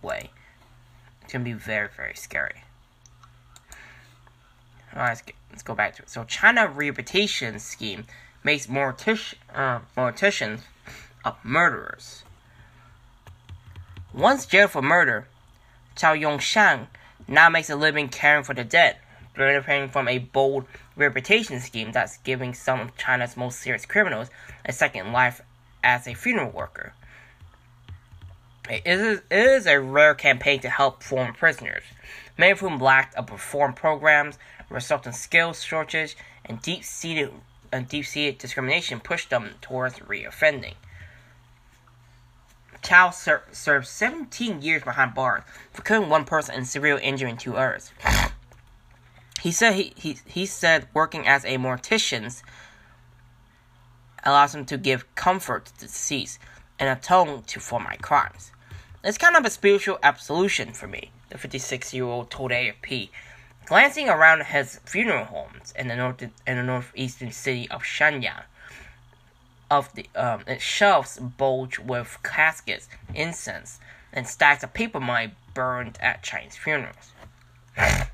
way. 0.03 0.31
It's 1.23 1.33
gonna 1.33 1.45
be 1.45 1.53
very 1.53 1.89
very 1.95 2.15
scary. 2.15 2.63
Alright, 4.95 5.09
let's, 5.11 5.23
let's 5.57 5.63
go 5.63 5.75
back 5.75 5.97
to 5.97 6.03
it. 6.03 6.11
So, 6.11 6.23
China 6.25 6.69
rehabilitation 6.69 7.59
scheme 7.61 8.05
makes 8.45 8.67
morticians 8.67 9.37
uh, 9.55 9.81
morticians 9.97 10.61
of 11.25 11.43
murderers. 11.43 12.25
Once 14.13 14.45
jailed 14.45 14.73
for 14.73 14.83
murder, 14.83 15.27
Chao 15.97 16.15
Yongshang 16.15 16.89
now 17.27 17.49
makes 17.49 17.71
a 17.71 17.77
living 17.77 18.11
caring 18.11 18.45
for 18.45 18.53
the 18.53 18.65
dead, 18.65 18.97
benefiting 19.35 19.89
from 19.89 20.09
a 20.09 20.19
bold 20.19 20.67
rehabilitation 20.95 21.59
scheme 21.61 21.91
that's 21.91 22.19
giving 22.19 22.53
some 22.53 22.81
of 22.81 22.97
China's 22.99 23.35
most 23.35 23.59
serious 23.59 23.87
criminals 23.87 24.29
a 24.67 24.75
second 24.75 25.11
life 25.11 25.41
as 25.83 26.07
a 26.07 26.13
funeral 26.13 26.51
worker. 26.51 26.93
It 28.69 28.83
is, 28.85 29.23
it 29.31 29.39
is 29.39 29.67
a 29.67 29.81
rare 29.81 30.15
campaign 30.15 30.61
to 30.61 30.69
help 30.69 31.03
former 31.03 31.33
prisoners, 31.33 31.85
many 32.37 32.53
of 32.53 32.61
whom 32.61 32.79
lacked 32.79 33.15
a 33.17 33.23
reform 33.23 33.73
programs 33.73 34.39
resulting 34.69 35.13
skills 35.13 35.63
shortage 35.63 36.17
and 36.45 36.61
deep-seated 36.63 37.33
and 37.73 37.89
deep-seated 37.89 38.39
discrimination 38.39 39.01
pushed 39.01 39.31
them 39.31 39.55
towards 39.61 39.99
reoffending. 39.99 40.75
Tao 42.83 43.11
ser- 43.11 43.43
served 43.51 43.87
17 43.87 44.63
years 44.63 44.83
behind 44.85 45.15
bars 45.15 45.43
for 45.73 45.83
killing 45.83 46.09
one 46.09 46.25
person 46.25 46.55
and 46.55 46.67
severely 46.67 47.03
injuring 47.03 47.37
two 47.37 47.57
others. 47.57 47.93
He 49.41 49.53
said 49.53 49.75
he, 49.75 49.93
he, 49.97 50.19
he 50.25 50.47
said 50.47 50.89
working 50.95 51.27
as 51.27 51.45
a 51.45 51.59
mortician 51.59 52.43
allows 54.25 54.55
him 54.55 54.65
to 54.67 54.79
give 54.79 55.15
comfort 55.15 55.67
to 55.67 55.81
the 55.81 55.87
deceased 55.87 56.39
and 56.79 56.89
atone 56.89 57.43
to 57.45 57.61
for 57.61 57.81
my 57.81 57.97
crimes. 57.97 58.53
It's 59.05 59.19
kind 59.19 59.37
of 59.37 59.45
a 59.45 59.51
spiritual 59.51 59.99
absolution 60.03 60.73
for 60.73 60.89
me, 60.89 61.11
the 61.31 61.39
56 61.39 61.95
year 61.95 62.05
old 62.05 62.31
told 62.31 62.51
AFP, 62.51 63.11
glancing 63.67 64.09
around 64.09 64.45
his 64.45 64.81
funeral 64.85 65.25
homes 65.25 65.75
in 65.77 65.89
the 65.89 65.97
north 65.97 66.23
in 66.23 66.57
the 66.57 66.63
northeastern 66.63 67.33
city 67.33 67.69
of 67.71 67.83
Shenyang. 67.83 68.45
Of 69.69 69.93
the 69.95 70.09
um, 70.15 70.43
its 70.47 70.63
shelves 70.63 71.19
bulge 71.19 71.81
with 71.81 72.19
caskets, 72.23 72.89
incense, 73.15 73.81
and 74.13 74.27
stacks 74.27 74.63
of 74.63 74.73
paper 74.73 75.01
money 75.01 75.33
burned 75.55 75.99
at 76.01 76.23
Chinese 76.23 76.57
funerals. 76.57 77.13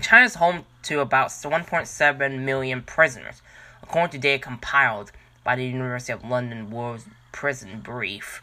China 0.00 0.24
is 0.24 0.36
home 0.36 0.64
to 0.84 1.00
about 1.00 1.28
1.7 1.28 2.38
million 2.40 2.82
prisoners, 2.82 3.42
according 3.82 4.12
to 4.12 4.18
data 4.18 4.42
compiled 4.42 5.12
by 5.44 5.56
the 5.56 5.66
University 5.66 6.12
of 6.14 6.24
London 6.24 6.70
World 6.70 7.04
Prison 7.32 7.80
Brief, 7.80 8.40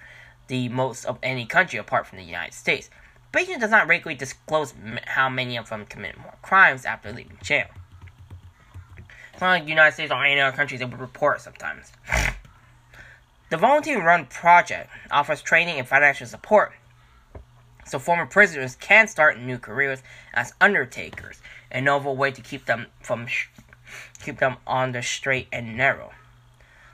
the 0.47 0.69
most 0.69 1.03
of 1.05 1.17
any 1.23 1.47
country 1.47 1.79
apart 1.79 2.05
from 2.05 2.19
the 2.19 2.23
United 2.23 2.53
States. 2.53 2.91
Beijing 3.37 3.59
does 3.59 3.69
not 3.69 3.87
regularly 3.87 4.17
disclose 4.17 4.73
how 5.05 5.29
many 5.29 5.57
of 5.57 5.69
them 5.69 5.85
commit 5.85 6.17
more 6.17 6.33
crimes 6.41 6.85
after 6.85 7.11
leaving 7.11 7.37
jail. 7.43 7.67
It's 9.31 9.41
not 9.41 9.49
like 9.49 9.63
the 9.65 9.69
United 9.69 9.93
States 9.93 10.11
or 10.11 10.25
any 10.25 10.41
other 10.41 10.57
countries 10.57 10.79
that 10.79 10.89
would 10.89 10.99
report 10.99 11.39
sometimes. 11.41 11.91
The 13.51 13.57
volunteer 13.57 14.03
run 14.03 14.25
project 14.25 14.89
offers 15.11 15.43
training 15.43 15.77
and 15.77 15.87
financial 15.87 16.25
support 16.25 16.73
so 17.85 17.99
former 17.99 18.25
prisoners 18.25 18.75
can 18.75 19.07
start 19.07 19.39
new 19.39 19.59
careers 19.59 20.01
as 20.33 20.53
undertakers, 20.59 21.39
a 21.71 21.79
novel 21.79 22.15
way 22.15 22.31
to 22.31 22.41
keep 22.41 22.65
them 22.65 22.87
from 23.01 23.27
sh- 23.27 23.49
keep 24.19 24.39
them 24.39 24.57
on 24.65 24.93
the 24.93 25.03
straight 25.03 25.47
and 25.53 25.77
narrow. 25.77 26.11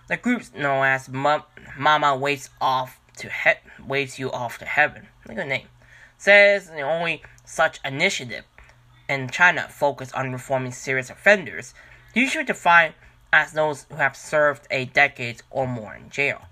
The 0.09 0.17
group 0.17 0.53
known 0.53 0.85
as 0.85 1.07
Mama 1.07 2.17
Waits 2.17 2.49
Off 2.59 2.99
to 3.17 3.29
he- 3.29 3.83
Waits 3.87 4.19
You 4.19 4.29
Off 4.29 4.57
to 4.57 4.65
Heaven, 4.65 5.07
a 5.27 5.33
good 5.33 5.47
name, 5.47 5.67
says 6.23 6.69
the 6.69 6.79
only 6.79 7.21
such 7.43 7.81
initiative 7.83 8.45
in 9.09 9.29
China 9.29 9.67
focused 9.69 10.15
on 10.15 10.31
reforming 10.31 10.71
serious 10.71 11.09
offenders, 11.09 11.73
usually 12.15 12.45
defined 12.45 12.93
as 13.33 13.51
those 13.51 13.85
who 13.89 13.97
have 13.97 14.15
served 14.15 14.65
a 14.71 14.85
decade 14.85 15.41
or 15.49 15.67
more 15.67 15.93
in 15.93 16.09
jail. 16.09 16.43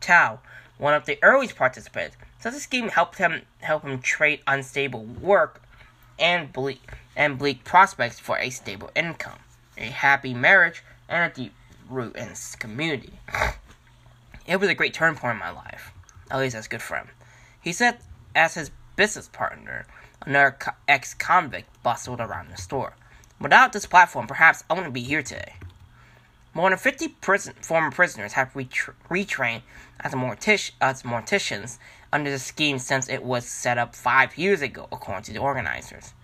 Tao, 0.00 0.40
one 0.76 0.92
of 0.92 1.06
the 1.06 1.20
earliest 1.22 1.54
participants, 1.54 2.16
says 2.40 2.52
the 2.52 2.58
scheme 2.58 2.88
helped 2.88 3.18
him 3.18 3.42
help 3.60 3.84
him 3.84 4.00
trade 4.00 4.40
unstable 4.48 5.04
work 5.04 5.62
and 6.18 6.52
bleak 6.52 6.82
and 7.14 7.38
bleak 7.38 7.62
prospects 7.62 8.18
for 8.18 8.38
a 8.38 8.50
stable 8.50 8.90
income, 8.96 9.38
a 9.76 9.84
happy 9.84 10.34
marriage, 10.34 10.82
and 11.08 11.30
a 11.30 11.34
deep 11.34 11.54
root 11.88 12.16
in 12.16 12.28
his 12.28 12.56
community. 12.56 13.12
It 14.48 14.56
was 14.56 14.68
a 14.68 14.74
great 14.74 14.94
turn 14.94 15.14
point 15.14 15.34
in 15.34 15.38
my 15.38 15.50
life, 15.50 15.92
at 16.28 16.40
least 16.40 16.56
as 16.56 16.66
good 16.66 16.82
him. 16.82 17.08
He 17.60 17.72
said, 17.72 17.98
as 18.34 18.54
his 18.54 18.70
business 18.96 19.28
partner, 19.28 19.86
another 20.26 20.56
ex-convict 20.86 21.82
bustled 21.82 22.20
around 22.20 22.50
the 22.50 22.56
store. 22.56 22.94
Without 23.40 23.72
this 23.72 23.86
platform, 23.86 24.26
perhaps 24.26 24.64
I 24.68 24.74
wouldn't 24.74 24.94
be 24.94 25.02
here 25.02 25.22
today. 25.22 25.54
More 26.54 26.70
than 26.70 26.78
50 26.78 27.08
prison, 27.20 27.54
former 27.60 27.90
prisoners 27.90 28.32
have 28.32 28.52
retra- 28.54 28.94
retrained 29.08 29.62
as, 30.00 30.12
mortic- 30.12 30.72
as 30.80 31.02
morticians 31.02 31.78
under 32.12 32.30
the 32.30 32.38
scheme 32.38 32.78
since 32.78 33.08
it 33.08 33.22
was 33.22 33.46
set 33.46 33.78
up 33.78 33.94
five 33.94 34.36
years 34.36 34.62
ago, 34.62 34.88
according 34.90 35.24
to 35.24 35.32
the 35.32 35.38
organizers. 35.38 36.14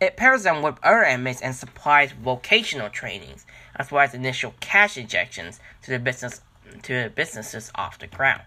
It 0.00 0.16
pairs 0.16 0.44
them 0.44 0.62
with 0.62 0.78
other 0.82 1.02
inmates 1.02 1.42
and 1.42 1.54
supplies 1.54 2.12
vocational 2.12 2.88
trainings, 2.88 3.44
as 3.76 3.92
well 3.92 4.02
as 4.02 4.14
initial 4.14 4.54
cash 4.58 4.96
injections 4.96 5.60
to 5.82 5.90
the 5.90 5.98
business 5.98 6.40
to 6.82 7.02
the 7.02 7.10
businesses 7.10 7.70
off 7.74 7.98
the 7.98 8.06
ground. 8.06 8.42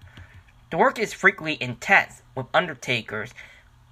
The 0.73 0.79
work 0.79 0.97
is 0.97 1.13
frequently 1.13 1.55
intense, 1.61 2.23
with 2.33 2.47
undertakers 2.51 3.35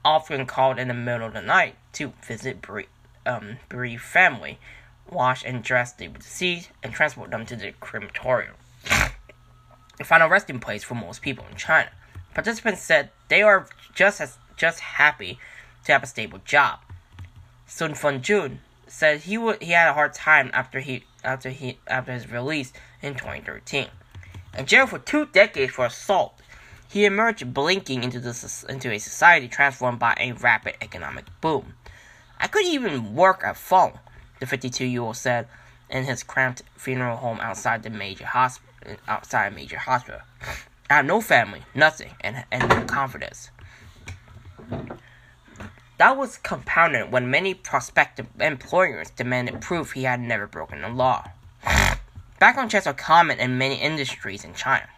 often 0.03 0.47
called 0.47 0.79
in 0.79 0.87
the 0.87 0.95
middle 0.95 1.27
of 1.27 1.33
the 1.33 1.41
night 1.43 1.75
to 1.93 2.13
visit 2.25 2.59
bereaved, 2.59 2.89
um, 3.23 3.57
bereaved 3.69 4.01
family, 4.01 4.57
wash 5.07 5.45
and 5.45 5.63
dress 5.63 5.93
the 5.93 6.07
deceased, 6.07 6.71
and 6.81 6.91
transport 6.91 7.29
them 7.29 7.45
to 7.45 7.55
the 7.55 7.73
crematorium, 7.73 8.55
the 9.99 10.03
final 10.03 10.27
resting 10.27 10.59
place 10.59 10.83
for 10.83 10.95
most 10.95 11.21
people 11.21 11.45
in 11.51 11.55
China. 11.55 11.91
Participants 12.33 12.81
said 12.81 13.11
they 13.27 13.43
are 13.43 13.67
just 13.93 14.19
as 14.19 14.39
just 14.57 14.79
happy 14.79 15.37
to 15.85 15.91
have 15.91 16.01
a 16.01 16.07
stable 16.07 16.39
job. 16.45 16.79
Sun 17.67 17.93
Fun 17.93 18.23
Jun 18.23 18.59
said 18.87 19.21
he 19.21 19.37
would 19.37 19.61
he 19.61 19.73
had 19.73 19.87
a 19.87 19.93
hard 19.93 20.15
time 20.15 20.49
after 20.51 20.79
he 20.79 21.03
after 21.23 21.51
he 21.51 21.77
after 21.85 22.11
his 22.11 22.31
release 22.31 22.73
in 23.03 23.13
2013. 23.13 23.89
In 24.57 24.65
jail 24.65 24.87
for 24.87 24.97
two 24.97 25.27
decades 25.27 25.73
for 25.73 25.85
assault, 25.85 26.40
he 26.91 27.05
emerged 27.05 27.53
blinking 27.53 28.03
into 28.03 28.19
the 28.19 28.65
into 28.67 28.91
a 28.91 28.99
society 28.99 29.47
transformed 29.47 29.99
by 29.99 30.15
a 30.19 30.33
rapid 30.33 30.75
economic 30.81 31.25
boom. 31.39 31.75
I 32.39 32.47
couldn't 32.47 32.71
even 32.71 33.15
work 33.15 33.43
a 33.43 33.53
phone, 33.53 33.99
the 34.39 34.45
52-year-old 34.45 35.15
said 35.15 35.47
in 35.89 36.03
his 36.03 36.23
cramped 36.23 36.63
funeral 36.75 37.17
home 37.17 37.39
outside 37.39 37.83
the 37.83 37.89
major 37.89 38.25
hospital 38.25 38.67
outside 39.07 39.47
a 39.47 39.55
major 39.55 39.77
hospital. 39.77 40.21
I 40.89 40.95
have 40.95 41.05
no 41.05 41.21
family, 41.21 41.61
nothing, 41.73 42.11
and, 42.21 42.43
and 42.51 42.67
no 42.67 42.83
confidence. 42.83 43.51
That 45.97 46.17
was 46.17 46.37
compounded 46.37 47.11
when 47.11 47.29
many 47.29 47.53
prospective 47.53 48.27
employers 48.39 49.11
demanded 49.11 49.61
proof 49.61 49.91
he 49.91 50.03
had 50.03 50.19
never 50.19 50.47
broken 50.47 50.81
the 50.81 50.89
law. 50.89 51.29
Background 52.39 52.71
checks 52.71 52.87
are 52.87 52.93
common 52.93 53.39
in 53.39 53.57
many 53.59 53.75
industries 53.75 54.43
in 54.43 54.55
China, 54.55 54.89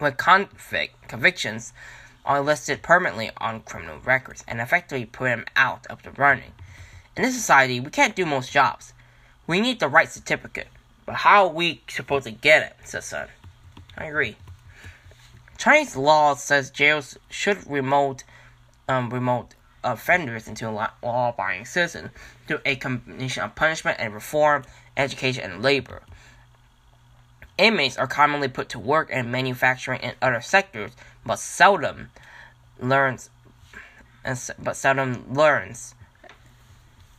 where 0.00 0.12
convict, 0.12 1.08
convictions 1.08 1.72
are 2.24 2.40
listed 2.40 2.82
permanently 2.82 3.30
on 3.38 3.60
criminal 3.60 3.98
records 4.04 4.44
and 4.46 4.60
effectively 4.60 5.06
put 5.06 5.30
him 5.30 5.44
out 5.56 5.86
of 5.88 6.02
the 6.02 6.10
running. 6.12 6.52
In 7.16 7.22
this 7.22 7.34
society, 7.34 7.80
we 7.80 7.90
can't 7.90 8.16
do 8.16 8.24
most 8.24 8.52
jobs. 8.52 8.92
We 9.46 9.60
need 9.60 9.80
the 9.80 9.88
right 9.88 10.10
certificate, 10.10 10.68
but 11.06 11.16
how 11.16 11.46
are 11.46 11.52
we 11.52 11.82
supposed 11.88 12.24
to 12.24 12.30
get 12.30 12.62
it? 12.62 12.76
says 12.84 13.06
Sun. 13.06 13.28
I 13.96 14.04
agree. 14.04 14.36
Chinese 15.58 15.96
law 15.96 16.34
says 16.34 16.70
jails 16.70 17.18
should 17.28 17.70
remote 17.70 18.24
um, 18.88 19.10
remote 19.10 19.54
offenders 19.84 20.48
into 20.48 20.68
a 20.68 20.72
law-abiding 21.02 21.64
citizens 21.64 22.10
through 22.46 22.60
a 22.64 22.76
combination 22.76 23.42
of 23.42 23.54
punishment 23.54 23.98
and 24.00 24.12
reform, 24.12 24.64
education, 24.96 25.50
and 25.50 25.62
labor. 25.62 26.02
Inmates 27.60 27.98
are 27.98 28.06
commonly 28.06 28.48
put 28.48 28.70
to 28.70 28.78
work 28.78 29.10
in 29.10 29.30
manufacturing 29.30 30.00
and 30.00 30.16
other 30.22 30.40
sectors, 30.40 30.92
but 31.26 31.38
seldom 31.38 32.08
learns 32.78 33.28
but 34.58 34.76
seldom 34.76 35.26
learns 35.30 35.94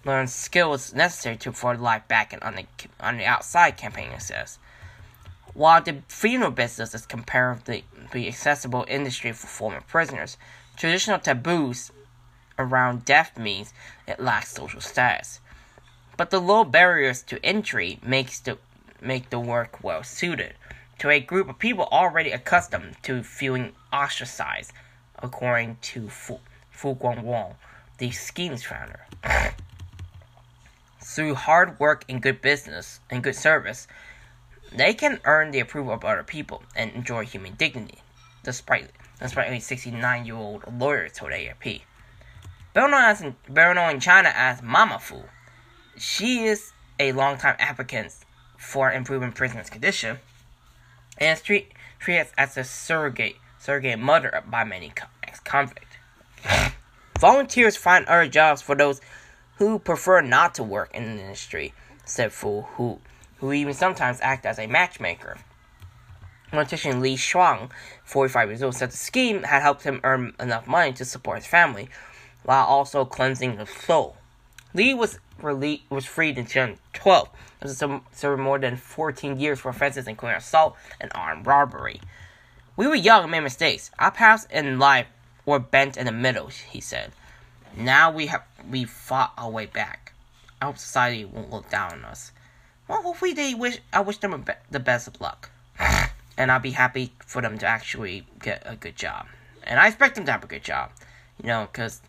learns 0.03 0.33
skills 0.33 0.95
necessary 0.95 1.37
to 1.37 1.51
for 1.51 1.77
life 1.77 2.07
back 2.07 2.35
on 2.41 2.55
the 2.55 2.65
on 2.99 3.17
the 3.17 3.25
outside. 3.25 3.77
Campaign 3.77 4.19
says. 4.19 4.57
While 5.53 5.83
the 5.83 6.01
funeral 6.07 6.49
business 6.49 6.95
is 6.95 7.05
comparatively 7.05 7.83
accessible 8.27 8.85
industry 8.87 9.33
for 9.33 9.45
former 9.45 9.81
prisoners, 9.81 10.37
traditional 10.75 11.19
taboos 11.19 11.91
around 12.57 13.05
death 13.05 13.37
means 13.37 13.73
it 14.07 14.19
lacks 14.19 14.53
social 14.53 14.81
status. 14.81 15.39
But 16.17 16.31
the 16.31 16.39
low 16.39 16.63
barriers 16.63 17.21
to 17.23 17.45
entry 17.45 17.99
makes 18.01 18.39
the 18.39 18.57
make 19.01 19.29
the 19.29 19.39
work 19.39 19.83
well 19.83 20.03
suited 20.03 20.53
to 20.99 21.09
a 21.09 21.19
group 21.19 21.49
of 21.49 21.57
people 21.57 21.85
already 21.91 22.29
accustomed 22.29 22.95
to 23.01 23.23
feeling 23.23 23.73
ostracized, 23.91 24.71
according 25.17 25.77
to 25.81 26.07
Fu, 26.07 26.39
Fu 26.69 26.93
Guangwang, 26.93 27.55
the 27.97 28.11
scheme's 28.11 28.63
founder. 28.63 29.07
Through 31.03 31.33
hard 31.33 31.79
work 31.79 32.05
and 32.07 32.21
good 32.21 32.39
business 32.41 32.99
and 33.09 33.23
good 33.23 33.35
service, 33.35 33.87
they 34.71 34.93
can 34.93 35.19
earn 35.25 35.49
the 35.49 35.59
approval 35.59 35.93
of 35.93 36.05
other 36.05 36.23
people 36.23 36.61
and 36.75 36.91
enjoy 36.91 37.25
human 37.25 37.55
dignity, 37.55 37.99
despite 38.43 38.91
despite 39.19 39.51
a 39.51 39.59
69 39.59 40.25
year 40.25 40.35
old 40.35 40.63
lawyer 40.71 41.09
told 41.09 41.31
AFP. 41.31 41.81
Better 42.73 43.73
known 43.73 43.95
in 43.95 43.99
China 43.99 44.31
as 44.35 44.61
Mama 44.61 44.99
Fu, 44.99 45.23
she 45.97 46.45
is 46.45 46.73
a 46.99 47.11
longtime 47.11 47.55
advocate 47.59 48.13
for 48.61 48.91
improving 48.91 49.31
prisoners' 49.31 49.69
condition 49.69 50.19
and 51.17 51.37
is 51.37 51.43
treat, 51.43 51.71
treated 51.99 52.27
as 52.37 52.55
a 52.57 52.63
surrogate 52.63 53.35
surrogate 53.59 53.99
mother 53.99 54.43
by 54.47 54.63
many 54.63 54.91
ex-convicts. 55.23 55.97
Volunteers 57.19 57.77
find 57.77 58.05
other 58.05 58.27
jobs 58.27 58.61
for 58.61 58.75
those 58.75 59.01
who 59.57 59.77
prefer 59.77 60.21
not 60.21 60.55
to 60.55 60.63
work 60.63 60.89
in 60.93 61.03
the 61.03 61.21
industry, 61.21 61.73
said 62.05 62.31
Fu, 62.31 62.61
who 62.61 62.99
who 63.37 63.51
even 63.51 63.73
sometimes 63.73 64.19
act 64.21 64.45
as 64.45 64.59
a 64.59 64.67
matchmaker. 64.67 65.37
Mortician 66.51 67.01
Li 67.01 67.15
Shuang, 67.15 67.71
45 68.03 68.49
years 68.49 68.63
old, 68.63 68.75
said 68.75 68.91
the 68.91 68.97
scheme 68.97 69.43
had 69.43 69.61
helped 69.61 69.83
him 69.83 69.99
earn 70.03 70.33
enough 70.39 70.67
money 70.67 70.93
to 70.93 71.05
support 71.05 71.37
his 71.37 71.47
family, 71.47 71.89
while 72.43 72.65
also 72.65 73.05
cleansing 73.05 73.57
his 73.57 73.69
soul. 73.69 74.17
Li 74.73 74.93
was 74.93 75.19
released, 75.41 75.83
was 75.89 76.05
freed 76.05 76.37
in 76.37 76.45
2012 76.45 77.29
after 77.61 78.01
serving 78.11 78.43
more 78.43 78.59
than 78.59 78.77
14 78.77 79.39
years 79.39 79.59
for 79.59 79.69
offenses 79.69 80.07
including 80.07 80.37
assault 80.37 80.75
and 80.99 81.11
armed 81.13 81.45
robbery. 81.45 82.01
We 82.77 82.87
were 82.87 82.95
young 82.95 83.23
and 83.23 83.31
made 83.31 83.41
mistakes. 83.41 83.91
Our 83.99 84.11
paths 84.11 84.47
in 84.49 84.79
life 84.79 85.07
were 85.45 85.59
bent 85.59 85.97
in 85.97 86.05
the 86.05 86.11
middle, 86.11 86.47
he 86.47 86.79
said. 86.79 87.11
Now 87.75 88.11
we 88.11 88.27
have 88.27 88.43
we 88.69 88.85
fought 88.85 89.33
our 89.37 89.49
way 89.49 89.65
back. 89.65 90.13
I 90.61 90.65
hope 90.65 90.77
society 90.77 91.25
won't 91.25 91.51
look 91.51 91.69
down 91.69 91.93
on 91.93 92.05
us. 92.05 92.31
Well, 92.87 93.01
hopefully 93.01 93.33
they 93.33 93.53
wish 93.53 93.79
I 93.91 94.01
wish 94.01 94.17
them 94.17 94.45
the 94.69 94.79
best 94.79 95.07
of 95.07 95.19
luck, 95.21 95.49
and 96.37 96.51
I'll 96.51 96.59
be 96.59 96.71
happy 96.71 97.13
for 97.25 97.41
them 97.41 97.57
to 97.59 97.65
actually 97.65 98.25
get 98.39 98.63
a 98.65 98.75
good 98.75 98.95
job. 98.95 99.27
And 99.63 99.79
I 99.79 99.87
expect 99.87 100.15
them 100.15 100.25
to 100.25 100.31
have 100.31 100.43
a 100.43 100.47
good 100.47 100.63
job, 100.63 100.91
you 101.41 101.47
know, 101.47 101.67
because 101.71 102.01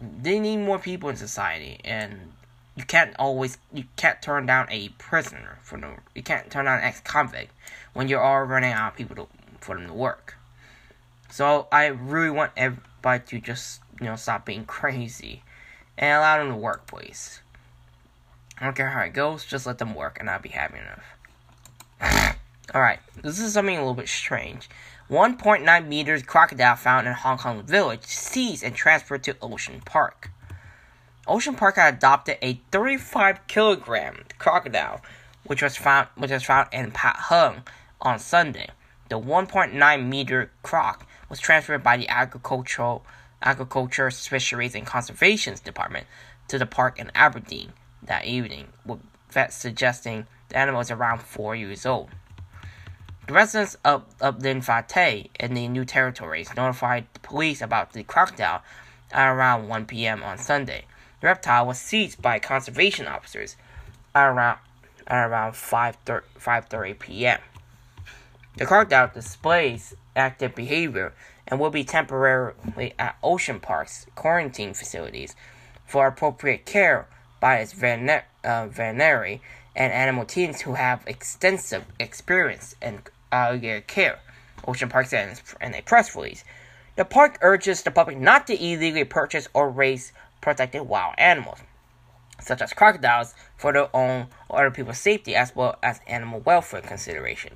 they 0.00 0.38
need 0.38 0.58
more 0.58 0.78
people 0.78 1.08
in 1.08 1.16
society, 1.16 1.80
and 1.84 2.32
you 2.76 2.84
can't 2.84 3.14
always 3.18 3.58
you 3.72 3.84
can't 3.96 4.22
turn 4.22 4.46
down 4.46 4.68
a 4.70 4.88
prisoner 4.90 5.58
for 5.62 5.76
no 5.76 5.94
you 6.14 6.22
can't 6.22 6.48
turn 6.50 6.66
down 6.66 6.78
an 6.78 6.84
ex-convict 6.84 7.52
when 7.92 8.08
you're 8.08 8.22
all 8.22 8.44
running 8.44 8.72
out 8.72 8.92
of 8.92 8.96
people 8.96 9.16
to, 9.16 9.26
for 9.60 9.74
them 9.74 9.88
to 9.88 9.92
work. 9.92 10.36
So 11.28 11.66
I 11.72 11.86
really 11.86 12.30
want 12.30 12.52
everybody 12.56 13.24
to 13.26 13.40
just 13.40 13.80
you 14.00 14.06
know 14.06 14.16
stop 14.16 14.46
being 14.46 14.64
crazy 14.78 15.42
and 15.96 16.18
allow 16.18 16.38
them 16.38 16.50
to 16.50 16.56
work, 16.56 16.86
please. 16.86 17.40
I 18.60 18.64
don't 18.64 18.76
care 18.76 18.90
how 18.90 19.02
it 19.02 19.12
goes, 19.12 19.44
just 19.44 19.66
let 19.66 19.78
them 19.78 19.94
work, 19.94 20.18
and 20.20 20.28
I'll 20.30 20.40
be 20.40 20.48
happy 20.48 20.78
enough. 20.78 22.36
Alright, 22.74 22.98
this 23.22 23.38
is 23.38 23.54
something 23.54 23.76
a 23.76 23.80
little 23.80 23.94
bit 23.94 24.08
strange. 24.08 24.68
1.9 25.08 25.88
meters 25.88 26.22
crocodile 26.22 26.76
found 26.76 27.06
in 27.06 27.14
Hong 27.14 27.38
Kong 27.38 27.62
village 27.62 28.04
seized 28.04 28.62
and 28.62 28.74
transferred 28.74 29.22
to 29.22 29.36
Ocean 29.40 29.80
Park. 29.86 30.30
Ocean 31.26 31.54
Park 31.54 31.76
had 31.76 31.94
adopted 31.94 32.36
a 32.42 32.60
35 32.70 33.46
kilogram 33.46 34.24
crocodile, 34.36 35.00
which 35.44 35.62
was 35.62 35.78
found 35.78 36.08
which 36.14 36.30
was 36.30 36.42
found 36.42 36.68
in 36.70 36.90
Pat 36.90 37.16
Heung 37.16 37.66
on 38.02 38.18
Sunday. 38.18 38.68
The 39.08 39.18
1.9 39.18 40.06
meter 40.06 40.50
croc 40.62 41.06
was 41.30 41.40
transferred 41.40 41.82
by 41.82 41.96
the 41.96 42.08
agricultural 42.10 43.02
agriculture, 43.40 44.10
fisheries, 44.10 44.74
and 44.74 44.86
conservation 44.86 45.54
department 45.64 46.06
to 46.48 46.58
the 46.58 46.66
park 46.66 46.98
in 46.98 47.10
Aberdeen 47.14 47.72
that 48.02 48.26
evening, 48.26 48.68
with 48.84 49.00
vets 49.30 49.56
suggesting 49.56 50.26
the 50.50 50.58
animal 50.58 50.82
is 50.82 50.90
around 50.90 51.22
four 51.22 51.56
years 51.56 51.86
old. 51.86 52.10
The 53.28 53.34
residents 53.34 53.76
of, 53.84 54.04
of 54.22 54.40
Lin 54.40 54.62
Fa 54.62 54.82
Tei 54.88 55.28
in 55.38 55.52
the 55.52 55.68
New 55.68 55.84
Territories 55.84 56.48
notified 56.56 57.08
the 57.12 57.20
police 57.20 57.60
about 57.60 57.92
the 57.92 58.02
crocodile 58.02 58.62
at 59.12 59.28
around 59.28 59.68
1 59.68 59.84
p.m. 59.84 60.22
on 60.22 60.38
Sunday. 60.38 60.86
The 61.20 61.26
reptile 61.26 61.66
was 61.66 61.78
seized 61.78 62.22
by 62.22 62.38
conservation 62.38 63.06
officers 63.06 63.58
at 64.14 64.28
around, 64.28 64.60
at 65.06 65.28
around 65.28 65.52
5.30 65.52 66.98
p.m. 66.98 67.38
The 68.56 68.64
crocodile 68.64 69.10
displays 69.12 69.94
active 70.16 70.54
behavior 70.54 71.12
and 71.46 71.60
will 71.60 71.68
be 71.68 71.84
temporarily 71.84 72.94
at 72.98 73.18
Ocean 73.22 73.60
Park's 73.60 74.06
quarantine 74.14 74.72
facilities 74.72 75.36
for 75.84 76.06
appropriate 76.06 76.64
care 76.64 77.06
by 77.40 77.56
its 77.56 77.74
vener- 77.74 78.22
uh, 78.42 78.68
and 79.76 79.92
animal 79.92 80.24
teams 80.24 80.62
who 80.62 80.74
have 80.74 81.06
extensive 81.06 81.84
experience 82.00 82.74
in 82.80 83.02
alligator 83.32 83.80
care. 83.80 84.20
Ocean 84.66 84.88
Park 84.88 85.06
said 85.06 85.40
in 85.60 85.74
a 85.74 85.82
press 85.82 86.14
release. 86.14 86.44
The 86.96 87.04
park 87.04 87.38
urges 87.42 87.82
the 87.82 87.90
public 87.90 88.18
not 88.18 88.46
to 88.48 88.54
illegally 88.54 89.04
purchase 89.04 89.48
or 89.54 89.70
raise 89.70 90.12
protected 90.40 90.82
wild 90.82 91.14
animals, 91.16 91.58
such 92.40 92.60
as 92.60 92.72
crocodiles, 92.72 93.34
for 93.56 93.72
their 93.72 93.94
own 93.94 94.26
or 94.48 94.60
other 94.60 94.70
people's 94.70 94.98
safety 94.98 95.34
as 95.34 95.54
well 95.54 95.76
as 95.82 96.00
animal 96.06 96.40
welfare 96.40 96.80
consideration. 96.80 97.54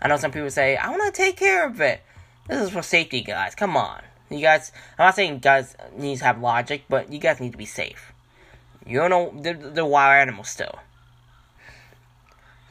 I 0.00 0.08
know 0.08 0.16
some 0.16 0.32
people 0.32 0.50
say, 0.50 0.76
I 0.76 0.90
want 0.90 1.14
to 1.14 1.22
take 1.22 1.36
care 1.36 1.66
of 1.66 1.80
it. 1.80 2.02
This 2.48 2.60
is 2.60 2.70
for 2.70 2.82
safety, 2.82 3.22
guys. 3.22 3.54
Come 3.54 3.76
on. 3.76 4.02
You 4.30 4.40
guys, 4.40 4.72
I'm 4.98 5.06
not 5.06 5.14
saying 5.14 5.38
guys 5.38 5.76
need 5.96 6.18
to 6.18 6.24
have 6.24 6.40
logic, 6.40 6.84
but 6.88 7.12
you 7.12 7.18
guys 7.18 7.40
need 7.40 7.52
to 7.52 7.58
be 7.58 7.66
safe. 7.66 8.12
You 8.86 8.98
don't 8.98 9.10
know 9.10 9.32
the, 9.40 9.54
the 9.54 9.86
wild 9.86 10.20
animals 10.20 10.48
still. 10.48 10.78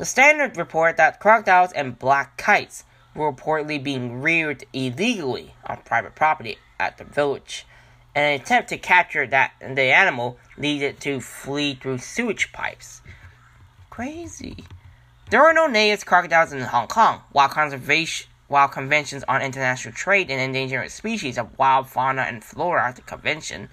The 0.02 0.08
Standard 0.08 0.58
report 0.58 0.98
that 0.98 1.20
crocodiles 1.20 1.72
and 1.74 2.00
black 2.00 2.36
kites 2.36 2.86
were 3.14 3.32
reportedly 3.32 3.84
being 3.84 4.20
reared 4.20 4.66
illegally 4.74 5.54
on 5.68 5.78
private 5.86 6.16
property 6.16 6.58
at 6.80 6.98
the 6.98 7.04
village. 7.04 7.68
An 8.16 8.34
attempt 8.34 8.70
to 8.70 8.80
capture 8.80 9.28
that 9.28 9.52
the 9.60 9.94
animal 9.94 10.40
needed 10.58 11.00
to 11.02 11.22
flee 11.22 11.76
through 11.76 12.00
sewage 12.00 12.52
pipes. 12.52 13.04
Crazy. 13.92 14.66
There 15.30 15.44
are 15.44 15.54
no 15.54 15.68
native 15.68 16.04
crocodiles 16.04 16.52
in 16.52 16.62
Hong 16.62 16.88
Kong, 16.88 17.22
while 17.32 17.50
conservation 17.50 18.28
while 18.48 18.70
conventions 18.70 19.24
on 19.28 19.44
international 19.44 19.94
trade 19.94 20.32
and 20.32 20.42
endangered 20.42 20.90
species 20.90 21.38
of 21.38 21.60
wild 21.60 21.88
fauna 21.88 22.24
and 22.24 22.44
flora, 22.44 22.88
at 22.88 22.96
the 22.96 23.04
convention, 23.04 23.70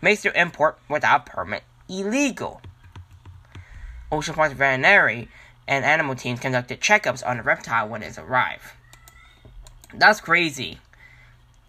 makes 0.00 0.22
their 0.22 0.32
import 0.32 0.80
without 0.88 1.24
permit 1.24 1.62
illegal. 1.88 2.60
Ocean 4.10 4.34
Park's 4.34 4.54
veterinary 4.54 5.28
and 5.66 5.84
animal 5.84 6.14
teams 6.14 6.40
conducted 6.40 6.80
checkups 6.80 7.26
on 7.26 7.36
the 7.36 7.42
reptile 7.42 7.88
when 7.88 8.02
it 8.02 8.18
arrived. 8.18 8.64
That's 9.94 10.20
crazy. 10.20 10.78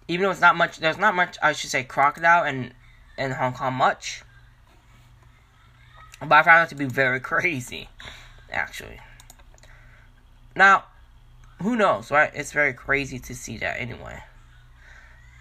Even 0.08 0.24
though 0.26 0.32
it's 0.32 0.42
not 0.42 0.56
much, 0.56 0.78
there's 0.78 0.98
not 0.98 1.16
much, 1.16 1.38
I 1.42 1.54
should 1.54 1.70
say, 1.70 1.84
crocodile 1.84 2.46
in, 2.46 2.74
in 3.18 3.32
Hong 3.32 3.54
Kong 3.54 3.74
much. 3.74 4.24
But 6.20 6.32
I 6.32 6.44
found 6.44 6.68
it 6.68 6.70
to 6.70 6.76
be 6.76 6.86
very 6.86 7.20
crazy, 7.32 7.90
actually. 8.52 9.00
Now, 10.56 10.86
who 11.62 11.76
knows, 11.76 12.12
right? 12.12 12.32
It's 12.34 12.52
very 12.52 12.74
crazy 12.74 13.20
to 13.20 13.36
see 13.36 13.58
that 13.58 13.80
anyway. 13.80 14.24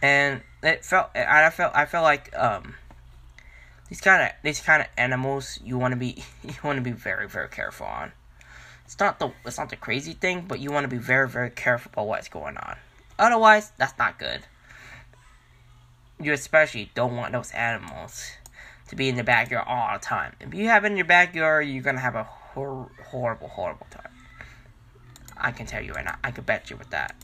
And 0.00 0.42
it 0.62 0.84
felt, 0.84 1.10
I 1.14 1.48
felt, 1.50 1.74
I 1.74 1.86
felt 1.86 2.02
like 2.04 2.36
um, 2.36 2.74
these 3.92 4.00
kind 4.00 4.22
of 4.22 4.30
these 4.42 4.58
kind 4.58 4.80
of 4.80 4.88
animals 4.96 5.58
you 5.62 5.76
want 5.76 5.92
to 5.92 5.96
be 5.96 6.24
you 6.42 6.54
want 6.64 6.78
to 6.78 6.82
be 6.82 6.92
very 6.92 7.28
very 7.28 7.48
careful 7.48 7.86
on. 7.86 8.12
It's 8.92 9.00
not 9.00 9.18
the 9.18 9.32
it's 9.46 9.56
not 9.56 9.70
the 9.70 9.76
crazy 9.76 10.12
thing, 10.12 10.44
but 10.46 10.60
you 10.60 10.70
want 10.70 10.84
to 10.84 10.88
be 10.88 10.98
very 10.98 11.26
very 11.26 11.48
careful 11.48 11.90
about 11.94 12.08
what's 12.08 12.28
going 12.28 12.58
on. 12.58 12.76
Otherwise, 13.18 13.72
that's 13.78 13.96
not 13.98 14.18
good. 14.18 14.42
You 16.20 16.34
especially 16.34 16.90
don't 16.94 17.16
want 17.16 17.32
those 17.32 17.52
animals 17.52 18.32
to 18.88 18.94
be 18.94 19.08
in 19.08 19.16
the 19.16 19.24
backyard 19.24 19.66
all 19.66 19.94
the 19.94 19.98
time. 19.98 20.34
If 20.40 20.52
you 20.52 20.68
have 20.68 20.84
it 20.84 20.88
in 20.88 20.98
your 20.98 21.06
backyard, 21.06 21.68
you're 21.68 21.82
gonna 21.82 22.00
have 22.00 22.16
a 22.16 22.24
hor- 22.24 22.90
horrible 23.06 23.48
horrible 23.48 23.86
time. 23.88 24.12
I 25.38 25.52
can 25.52 25.64
tell 25.64 25.82
you 25.82 25.92
right 25.94 26.04
now. 26.04 26.18
I 26.22 26.30
can 26.30 26.44
bet 26.44 26.68
you 26.68 26.76
with 26.76 26.90
that. 26.90 27.16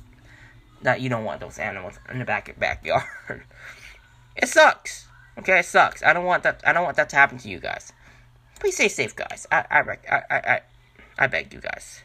That 0.81 1.02
you 1.02 1.11
don't 1.11 1.24
want 1.24 1.40
those 1.40 1.59
animals 1.59 1.98
in 2.11 2.18
the 2.18 2.24
back 2.24 2.48
of 2.48 2.59
backyard. 2.59 3.04
it 4.37 4.48
sucks. 4.48 5.07
Okay, 5.38 5.59
it 5.59 5.66
sucks. 5.66 6.02
I 6.02 6.14
don't 6.14 6.24
want 6.24 6.44
that. 6.44 6.62
I 6.66 6.72
don't 6.72 6.85
want 6.85 6.96
that 6.96 7.11
to 7.11 7.16
happen 7.16 7.37
to 7.37 7.48
you 7.50 7.59
guys. 7.59 7.92
Please 8.59 8.74
stay 8.74 8.88
safe, 8.88 9.14
guys. 9.14 9.46
I 9.52 9.66
I 9.70 9.81
I 10.11 10.22
I 10.31 10.61
I, 11.18 11.26
beg 11.26 11.52
you 11.52 11.61
guys. 11.61 12.02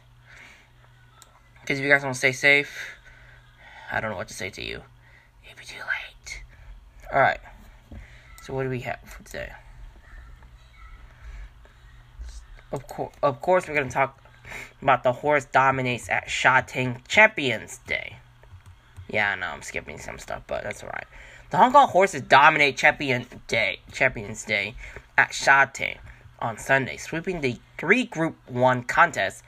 Because 1.60 1.78
if 1.78 1.84
you 1.84 1.90
guys 1.90 2.02
don't 2.02 2.14
stay 2.14 2.32
safe, 2.32 2.96
I 3.90 4.00
don't 4.00 4.10
know 4.10 4.16
what 4.16 4.28
to 4.28 4.34
say 4.34 4.50
to 4.50 4.62
you. 4.62 4.82
It'll 5.44 5.58
be 5.58 5.64
too 5.64 5.78
late. 5.78 6.42
All 7.12 7.20
right. 7.20 7.40
So 8.42 8.52
what 8.52 8.64
do 8.64 8.68
we 8.68 8.80
have 8.80 9.00
for 9.06 9.22
today? 9.22 9.52
Of 12.72 12.86
course, 12.88 13.14
of 13.22 13.40
course, 13.40 13.68
we're 13.68 13.74
gonna 13.74 13.88
talk 13.88 14.20
about 14.82 15.04
the 15.04 15.12
horse 15.12 15.44
dominates 15.44 16.10
at 16.10 16.28
Sha 16.28 16.60
Tin 16.60 17.00
Champions 17.06 17.78
Day. 17.86 18.16
Yeah, 19.08 19.30
I 19.30 19.36
know 19.36 19.46
I'm 19.46 19.62
skipping 19.62 19.98
some 19.98 20.18
stuff, 20.18 20.42
but 20.46 20.64
that's 20.64 20.82
alright. 20.82 21.06
The 21.50 21.56
Hong 21.56 21.72
Kong 21.72 21.88
horses 21.88 22.22
dominate 22.22 22.76
Champion 22.76 23.26
Day, 23.46 23.78
Champions 23.92 24.44
Day 24.44 24.74
at 25.16 25.32
Sha 25.32 25.66
Tin 25.66 25.98
on 26.44 26.58
Sunday, 26.58 26.98
sweeping 26.98 27.40
the 27.40 27.56
three 27.78 28.04
Group 28.04 28.36
1 28.48 28.82
contests 28.84 29.42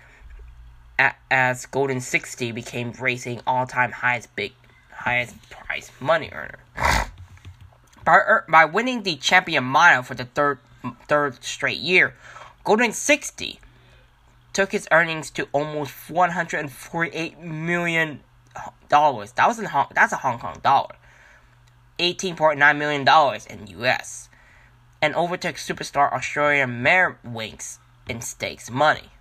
as 1.30 1.66
Golden 1.66 2.00
60 2.00 2.52
became 2.52 2.92
racing 2.92 3.42
all-time 3.46 3.92
highest 3.92 4.34
big 4.34 4.54
highest 4.90 5.34
prize 5.50 5.92
money 6.00 6.30
earner. 6.32 6.58
By, 8.02 8.18
by 8.48 8.64
winning 8.64 9.02
the 9.02 9.16
champion 9.16 9.64
mile 9.64 10.02
for 10.02 10.14
the 10.14 10.24
third 10.24 10.58
third 11.08 11.42
straight 11.44 11.80
year, 11.80 12.14
Golden 12.64 12.92
60 12.92 13.60
took 14.52 14.72
his 14.72 14.88
earnings 14.90 15.30
to 15.32 15.48
almost 15.52 15.92
148 16.08 17.38
million 17.40 18.20
dollars. 18.88 19.32
That 19.32 19.48
was 19.48 19.58
in 19.58 19.66
Hong, 19.66 19.88
that's 19.94 20.12
a 20.12 20.16
Hong 20.16 20.38
Kong 20.38 20.60
dollar. 20.62 20.94
18.9 21.98 22.78
million 22.78 23.04
dollars 23.04 23.44
in 23.46 23.66
US. 23.66 24.28
And 25.06 25.14
overtook 25.14 25.54
superstar 25.54 26.12
Australian 26.12 26.82
Mare 26.82 27.16
Winx 27.24 27.78
in 28.08 28.20
stakes 28.20 28.68
money. 28.68 29.12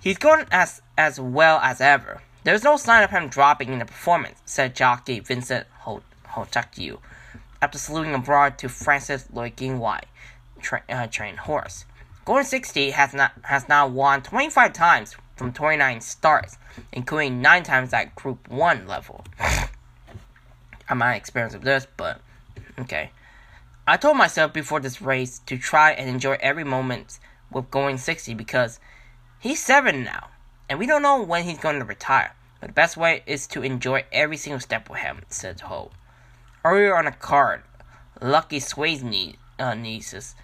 He's 0.00 0.18
going 0.18 0.46
as 0.50 0.82
as 0.98 1.20
well 1.20 1.60
as 1.60 1.80
ever. 1.80 2.20
There's 2.42 2.64
no 2.64 2.76
sign 2.76 3.04
of 3.04 3.10
him 3.10 3.28
dropping 3.28 3.72
in 3.72 3.78
the 3.78 3.84
performance, 3.84 4.42
said 4.44 4.74
jockey 4.74 5.20
Vincent 5.20 5.68
Ho 5.82 6.02
Chak-yiu 6.50 6.98
after 7.62 7.78
saluting 7.78 8.12
abroad 8.12 8.58
to 8.58 8.68
Francis 8.68 9.28
Lloyd 9.32 9.60
White, 9.60 10.06
tra- 10.60 10.82
uh, 10.88 11.06
trained 11.06 11.38
horse. 11.38 11.84
Golden 12.24 12.44
60 12.44 12.90
has 12.90 13.14
not 13.14 13.30
has 13.44 13.68
now 13.68 13.86
won 13.86 14.20
25 14.20 14.72
times 14.72 15.14
from 15.36 15.52
29 15.52 16.00
starts, 16.00 16.58
including 16.90 17.40
9 17.40 17.62
times 17.62 17.92
at 17.92 18.16
Group 18.16 18.48
1 18.48 18.88
level. 18.88 19.24
I'm 20.88 20.98
not 20.98 21.14
experienced 21.14 21.54
with 21.54 21.62
this, 21.62 21.86
but 21.96 22.20
okay. 22.80 23.12
I 23.84 23.96
told 23.96 24.16
myself 24.16 24.52
before 24.52 24.78
this 24.78 25.02
race 25.02 25.40
to 25.46 25.58
try 25.58 25.90
and 25.90 26.08
enjoy 26.08 26.36
every 26.38 26.62
moment 26.62 27.18
with 27.50 27.68
going 27.68 27.98
60 27.98 28.32
because 28.34 28.78
he's 29.40 29.60
7 29.60 30.04
now, 30.04 30.28
and 30.68 30.78
we 30.78 30.86
don't 30.86 31.02
know 31.02 31.20
when 31.20 31.42
he's 31.42 31.58
going 31.58 31.80
to 31.80 31.84
retire. 31.84 32.32
But 32.60 32.68
the 32.68 32.74
best 32.74 32.96
way 32.96 33.24
is 33.26 33.48
to 33.48 33.62
enjoy 33.62 34.04
every 34.12 34.36
single 34.36 34.60
step 34.60 34.88
with 34.88 35.00
him, 35.00 35.22
said 35.28 35.62
Ho. 35.62 35.90
Earlier 36.64 36.96
on 36.96 37.08
a 37.08 37.12
card, 37.12 37.62
Lucky 38.20 38.60
Sway's 38.60 39.02
nie- 39.02 39.34
uh, 39.58 39.74
nieces 39.74 40.36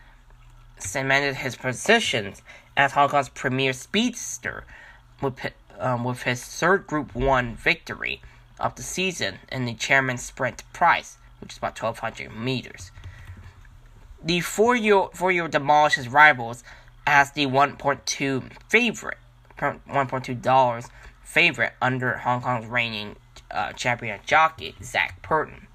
cemented 0.77 1.37
his 1.37 1.55
position 1.55 2.35
as 2.77 2.93
Hong 2.93 3.09
Kong's 3.09 3.29
premier 3.29 3.73
speedster 3.73 4.65
with, 5.23 5.53
um, 5.79 6.03
with 6.03 6.23
his 6.23 6.45
third 6.45 6.89
Group 6.89 7.15
1 7.15 7.55
victory 7.55 8.21
of 8.59 8.75
the 8.75 8.83
season 8.83 9.39
in 9.53 9.65
the 9.65 9.75
Chairman's 9.75 10.25
Sprint 10.25 10.65
Prize, 10.73 11.19
which 11.41 11.53
is 11.53 11.59
about 11.59 11.81
1,200 11.81 12.37
meters. 12.37 12.91
The 14.23 14.41
four-year 14.41 15.09
four-year 15.15 15.49
demolished 15.49 15.97
his 15.97 16.09
rivals 16.09 16.65
as 17.07 17.33
the 17.33 17.47
1.2 17.47 18.51
favorite, 18.69 19.19
1.2 19.59 20.43
dollars 20.43 20.89
favorite 21.23 21.75
under 21.81 22.19
Hong 22.19 22.41
Kong's 22.41 22.67
reigning 22.67 23.17
uh, 23.51 23.73
champion 23.73 24.19
jockey 24.25 24.75
Zac 24.83 25.23
Purton. 25.23 25.67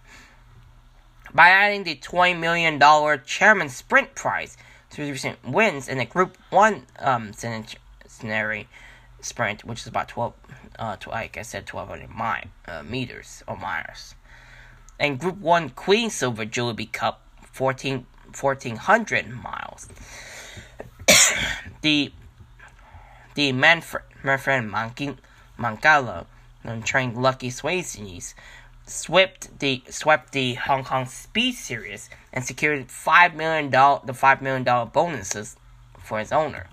By 1.33 1.49
adding 1.49 1.83
the 1.83 1.95
$20 1.95 2.39
million 2.39 2.79
Chairman 3.25 3.69
Sprint 3.69 4.13
Prize 4.13 4.57
to 4.91 5.01
his 5.01 5.11
recent 5.11 5.43
wins 5.47 5.87
in 5.87 5.97
the 5.97 6.05
Group 6.05 6.37
1 6.51 6.83
um, 6.99 7.31
sprint, 9.21 9.63
which 9.65 9.81
is 9.81 9.87
about 9.87 10.07
12, 10.09 10.33
uh, 10.77 10.97
like 11.07 11.37
I 11.37 11.41
said, 11.41 11.67
1,200 11.69 12.09
mile, 12.09 12.43
uh, 12.67 12.83
meters 12.83 13.43
or 13.47 13.57
miles. 13.57 14.15
And 14.99 15.19
Group 15.19 15.37
1 15.37 15.69
Queen 15.69 16.09
Silver 16.09 16.45
Jubilee 16.45 16.85
Cup, 16.85 17.21
14, 17.51 18.05
1,400 18.39 19.29
miles. 19.29 19.87
the 21.81 22.11
the 23.35 23.51
Manfred, 23.51 24.03
Manfred 24.23 24.63
Mangala, 25.57 26.25
trained 26.83 27.17
Lucky 27.17 27.49
Sweynesse, 27.49 28.33
swept 28.85 29.59
the 29.59 29.83
swept 29.89 30.33
the 30.33 30.55
Hong 30.55 30.83
Kong 30.83 31.05
Speed 31.05 31.55
Series 31.55 32.09
and 32.31 32.45
secured 32.45 32.91
five 32.91 33.35
million 33.35 33.69
dollar 33.69 34.01
the 34.05 34.13
five 34.13 34.41
million 34.41 34.63
dollar 34.63 34.85
bonuses 34.85 35.55
for 35.99 36.19
his 36.19 36.31
owner. 36.31 36.67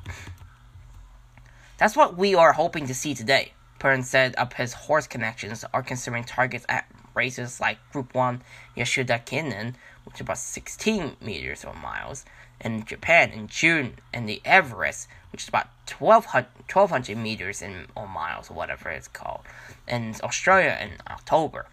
That's 1.78 1.96
what 1.96 2.16
we 2.16 2.34
are 2.34 2.52
hoping 2.52 2.86
to 2.88 2.94
see 2.94 3.14
today. 3.14 3.52
Purton 3.78 4.02
said 4.02 4.34
up 4.36 4.54
his 4.54 4.74
horse 4.74 5.06
connections 5.06 5.64
are 5.72 5.82
considering 5.82 6.24
targets 6.24 6.66
at 6.68 6.86
races 7.14 7.60
like 7.60 7.78
Group 7.92 8.14
1 8.14 8.42
Yasuda 8.76 9.24
Kinen, 9.24 9.74
which 10.04 10.16
is 10.16 10.20
about 10.22 10.38
16 10.38 11.16
meters 11.20 11.64
or 11.64 11.74
miles, 11.74 12.24
in 12.60 12.84
Japan 12.84 13.30
in 13.30 13.48
June, 13.48 13.94
and 14.12 14.28
the 14.28 14.40
Everest, 14.44 15.08
which 15.32 15.42
is 15.42 15.48
about 15.48 15.68
1200, 15.98 16.48
1200 16.70 17.16
meters 17.16 17.62
in, 17.62 17.86
or 17.94 18.06
miles, 18.06 18.50
or 18.50 18.54
whatever 18.54 18.90
it's 18.90 19.08
called, 19.08 19.42
in 19.88 20.14
Australia 20.22 20.78
in 20.80 20.92
October. 21.10 21.66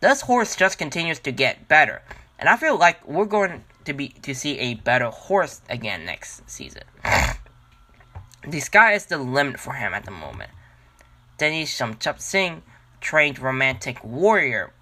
This 0.00 0.22
horse 0.22 0.56
just 0.56 0.78
continues 0.78 1.18
to 1.20 1.32
get 1.32 1.68
better, 1.68 2.02
and 2.38 2.48
I 2.48 2.56
feel 2.56 2.76
like 2.76 3.06
we're 3.06 3.24
going 3.24 3.64
to 3.84 3.92
be 3.92 4.08
to 4.08 4.34
see 4.34 4.58
a 4.58 4.74
better 4.74 5.10
horse 5.10 5.60
again 5.68 6.04
next 6.04 6.48
season. 6.48 6.84
the 8.46 8.60
sky 8.60 8.92
is 8.92 9.06
the 9.06 9.18
limit 9.18 9.58
for 9.58 9.74
him 9.74 9.94
at 9.94 10.04
the 10.04 10.10
moment. 10.10 10.50
Dennis 11.38 11.74
Shum 11.74 11.96
Chap-shing, 11.98 12.62
trained 13.00 13.38
romantic 13.38 14.02
warrior, 14.02 14.72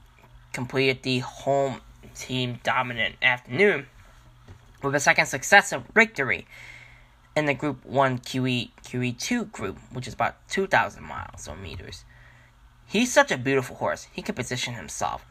completed 0.52 1.02
the 1.02 1.18
home 1.18 1.80
team 2.16 2.60
dominant 2.64 3.16
afternoon 3.22 3.86
with 4.82 4.94
a 4.94 5.00
second 5.00 5.26
successive 5.26 5.84
victory 5.94 6.46
in 7.36 7.46
the 7.46 7.54
Group 7.54 7.84
1 7.84 8.18
QE 8.20 8.70
QE2 8.82 9.52
group, 9.52 9.78
which 9.92 10.08
is 10.08 10.14
about 10.14 10.36
2,000 10.48 11.02
miles 11.02 11.46
or 11.46 11.56
meters. 11.56 12.04
He's 12.86 13.12
such 13.12 13.30
a 13.30 13.36
beautiful 13.36 13.76
horse. 13.76 14.06
He 14.12 14.22
can 14.22 14.34
position 14.34 14.74
himself. 14.74 15.26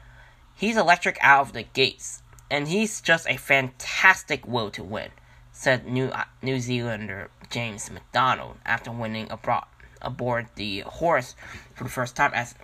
He's 0.56 0.78
electric 0.78 1.17
out 1.21 1.48
of 1.48 1.54
the 1.54 1.63
gates, 1.63 2.21
and 2.52 2.67
he's 2.67 3.02
just 3.02 3.28
a 3.28 3.38
fantastic 3.38 4.48
will 4.48 4.69
to 4.71 4.84
win, 4.84 5.10
said 5.52 5.88
New 5.88 6.08
uh, 6.08 6.26
New 6.41 6.60
Zealander 6.60 7.30
James 7.50 7.89
McDonald 7.89 8.58
after 8.65 8.91
winning 8.91 9.32
abroad 9.32 9.65
aboard 10.02 10.48
the 10.56 10.82
horse 10.82 11.36
for 11.74 11.86
the 11.86 11.89
first 11.89 12.15
time 12.15 12.32
as 12.34 12.56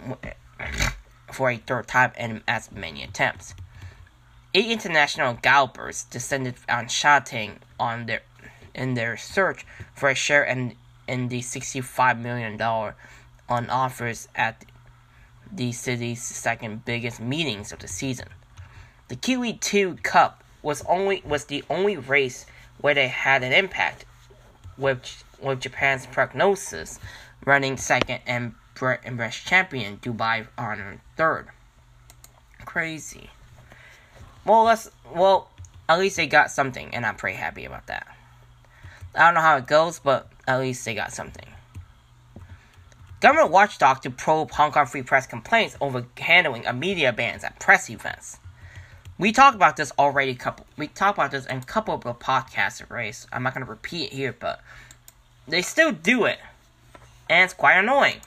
for 1.32 1.50
a 1.50 1.58
third 1.58 1.88
time 1.88 2.12
in 2.18 2.44
as 2.48 2.72
many 2.72 3.04
attempts. 3.04 3.56
Eight 4.54 4.70
international 4.70 5.38
gallopers 5.42 6.04
descended 6.04 6.56
on 6.68 6.90
Sha-Tin 6.90 7.60
on 7.80 8.06
their 8.06 8.22
in 8.76 8.96
their 8.96 9.16
search 9.18 9.66
for 9.96 10.10
a 10.10 10.16
share 10.16 10.44
in 10.44 10.76
in 11.08 11.30
the 11.30 11.40
$65 11.40 12.20
million 12.20 12.62
on 12.62 13.70
offers 13.70 14.28
at 14.36 14.66
the 15.52 15.72
city's 15.72 16.24
second 16.24 16.86
biggest 16.86 17.20
meetings 17.20 17.72
of 17.72 17.80
the 17.80 17.88
season. 17.88 18.28
The 19.10 19.16
QE2 19.16 20.04
Cup 20.04 20.44
was 20.62 20.84
only 20.88 21.22
was 21.26 21.46
the 21.46 21.64
only 21.70 21.98
race 21.98 22.46
where 22.80 22.94
they 22.94 23.08
had 23.08 23.44
an 23.44 23.54
impact, 23.54 24.06
with 24.78 25.24
with 25.42 25.62
Japan's 25.62 26.06
prognosis 26.06 27.00
running 27.46 27.78
second 27.78 28.20
and 28.26 28.56
British 28.76 29.46
champion 29.46 29.98
Dubai 29.98 30.48
honored 30.58 31.00
third. 31.16 31.48
Crazy. 32.66 33.30
Well, 34.46 34.68
at 35.88 36.00
least 36.00 36.18
they 36.18 36.28
got 36.28 36.52
something, 36.52 36.94
and 36.94 37.06
I'm 37.06 37.16
pretty 37.16 37.38
happy 37.38 37.66
about 37.66 37.88
that. 37.88 38.08
I 39.14 39.26
don't 39.26 39.34
know 39.36 39.42
how 39.42 39.58
it 39.58 39.68
goes, 39.68 40.00
but 40.00 40.30
at 40.48 40.60
least 40.60 40.86
they 40.86 40.96
got 40.96 41.12
something. 41.12 41.48
Government 43.20 43.52
watchdog 43.52 44.02
to 44.02 44.10
probe 44.10 44.52
Hong 44.52 44.72
Kong 44.72 44.88
Free 44.88 45.04
Press 45.04 45.28
complaints 45.28 45.78
over 45.80 46.06
handling 46.18 46.66
of 46.66 46.76
media 46.76 47.14
bans 47.14 47.44
at 47.44 47.60
press 47.60 47.90
events. 47.90 48.40
We 49.20 49.32
talked 49.32 49.56
about 49.56 49.78
this 49.78 49.92
already. 50.00 50.34
Couple 50.34 50.66
we 50.76 50.88
talked 50.88 51.20
about 51.20 51.30
this 51.30 51.46
in 51.46 51.58
a 51.58 51.64
couple 51.64 51.94
of 51.94 52.02
podcasts 52.02 52.90
race. 52.90 53.28
I'm 53.32 53.44
not 53.44 53.54
gonna 53.54 53.68
repeat 53.68 54.06
it 54.06 54.14
here, 54.14 54.34
but 54.34 54.60
they 55.48 55.62
still 55.62 55.92
do 55.92 56.26
it, 56.26 56.40
and 57.30 57.44
it's 57.44 57.54
quite 57.54 57.78
annoying. 57.78 58.22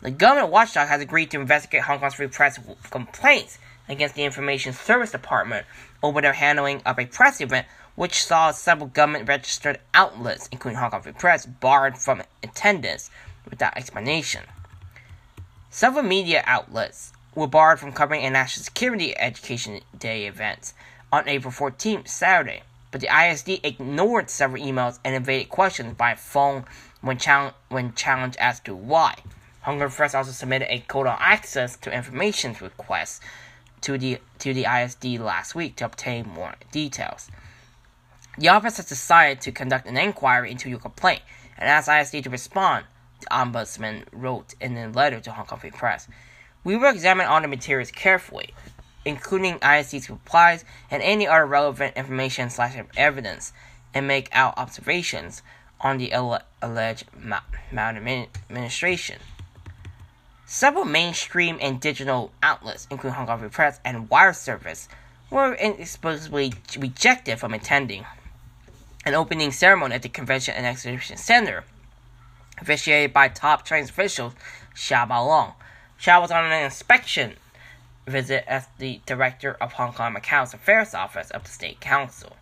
The 0.00 0.10
government 0.10 0.50
watchdog 0.50 0.88
has 0.88 1.02
agreed 1.02 1.30
to 1.32 1.40
investigate 1.40 1.82
Hong 1.82 1.98
Kong's 1.98 2.14
Free 2.14 2.28
Press 2.28 2.58
complaints 2.90 3.58
against 3.88 4.14
the 4.14 4.24
Information 4.24 4.72
Service 4.72 5.10
Department 5.10 5.66
over 6.02 6.20
their 6.20 6.32
handling 6.32 6.82
of 6.84 6.98
a 6.98 7.06
press 7.06 7.40
event 7.40 7.66
which 7.94 8.24
saw 8.24 8.50
several 8.50 8.88
government 8.88 9.28
registered 9.28 9.78
outlets, 9.92 10.48
including 10.50 10.78
Hong 10.78 10.90
Kong 10.90 11.02
Free 11.02 11.12
Press, 11.12 11.46
barred 11.46 11.96
from 11.96 12.22
attendance 12.42 13.10
without 13.48 13.76
explanation. 13.76 14.42
Several 15.70 16.02
media 16.02 16.42
outlets 16.46 17.12
were 17.34 17.46
barred 17.46 17.80
from 17.80 17.92
covering 17.92 18.24
a 18.24 18.30
National 18.30 18.64
Security 18.64 19.16
Education 19.18 19.80
Day 19.96 20.26
event 20.26 20.72
on 21.12 21.28
April 21.28 21.52
14th, 21.52 22.08
Saturday, 22.08 22.62
but 22.90 23.00
the 23.00 23.08
ISD 23.08 23.60
ignored 23.62 24.30
several 24.30 24.62
emails 24.62 24.98
and 25.04 25.14
evaded 25.14 25.48
questions 25.48 25.94
by 25.94 26.14
phone 26.14 26.64
when, 27.00 27.18
when 27.68 27.94
challenged 27.94 28.36
as 28.38 28.60
to 28.60 28.74
why. 28.74 29.16
Hong 29.62 29.78
Kong 29.78 29.88
Free 29.88 29.96
Press 29.96 30.14
also 30.14 30.32
submitted 30.32 30.72
a 30.72 30.80
code 30.80 31.06
on 31.06 31.16
access 31.20 31.76
to 31.78 31.92
information 31.92 32.56
request 32.60 33.22
to 33.84 33.98
the 33.98 34.18
to 34.38 34.54
the 34.54 34.64
ISD 34.64 35.20
last 35.20 35.54
week 35.54 35.76
to 35.76 35.84
obtain 35.84 36.26
more 36.26 36.54
details. 36.72 37.30
The 38.38 38.48
office 38.48 38.78
has 38.78 38.86
decided 38.86 39.42
to 39.42 39.52
conduct 39.52 39.86
an 39.86 39.96
inquiry 39.96 40.50
into 40.50 40.70
your 40.70 40.78
complaint 40.78 41.20
and 41.58 41.68
asked 41.68 41.88
ISD 41.88 42.24
to 42.24 42.30
respond 42.30 42.86
the 43.20 43.26
ombudsman 43.26 44.04
wrote 44.10 44.54
in 44.60 44.76
a 44.76 44.88
letter 44.88 45.20
to 45.20 45.32
Hong 45.32 45.46
Kong 45.46 45.58
Free 45.58 45.70
Press. 45.70 46.08
We 46.64 46.76
will 46.76 46.90
examine 46.90 47.26
all 47.26 47.40
the 47.42 47.48
materials 47.48 47.90
carefully, 47.90 48.54
including 49.04 49.58
ISD's 49.62 50.08
replies 50.08 50.64
and 50.90 51.02
any 51.02 51.26
other 51.28 51.44
relevant 51.44 51.96
information 51.96 52.48
slash 52.50 52.76
evidence, 52.96 53.52
and 53.92 54.08
make 54.08 54.30
our 54.32 54.54
observations 54.56 55.42
on 55.80 55.98
the 55.98 56.10
alleged 56.10 57.04
maladministration. 57.70 59.18
Several 60.46 60.84
mainstream 60.84 61.58
and 61.60 61.80
digital 61.80 62.32
outlets, 62.42 62.86
including 62.90 63.16
Hong 63.16 63.26
Kong 63.26 63.38
Free 63.38 63.48
Press 63.48 63.80
and 63.84 64.10
Wire 64.10 64.34
Service, 64.34 64.88
were 65.30 65.54
inexplicably 65.54 66.52
rejected 66.76 67.38
from 67.38 67.54
attending 67.54 68.04
an 69.06 69.14
opening 69.14 69.52
ceremony 69.52 69.94
at 69.94 70.02
the 70.02 70.08
Convention 70.08 70.54
and 70.54 70.66
Exhibition 70.66 71.16
Center 71.16 71.64
officiated 72.58 73.12
by 73.12 73.28
top 73.28 73.64
Chinese 73.64 73.90
officials 73.90 74.34
Xia 74.74 75.08
Baolong. 75.08 75.54
Xia 76.00 76.20
was 76.20 76.30
on 76.30 76.44
an 76.44 76.64
inspection 76.64 77.34
visit 78.06 78.44
as 78.46 78.68
the 78.78 79.00
director 79.06 79.54
of 79.60 79.72
Hong 79.72 79.92
Kong 79.92 80.12
Macau's 80.12 80.54
Affairs 80.54 80.94
Office 80.94 81.30
of 81.30 81.44
the 81.44 81.50
State 81.50 81.80
Council. 81.80 82.36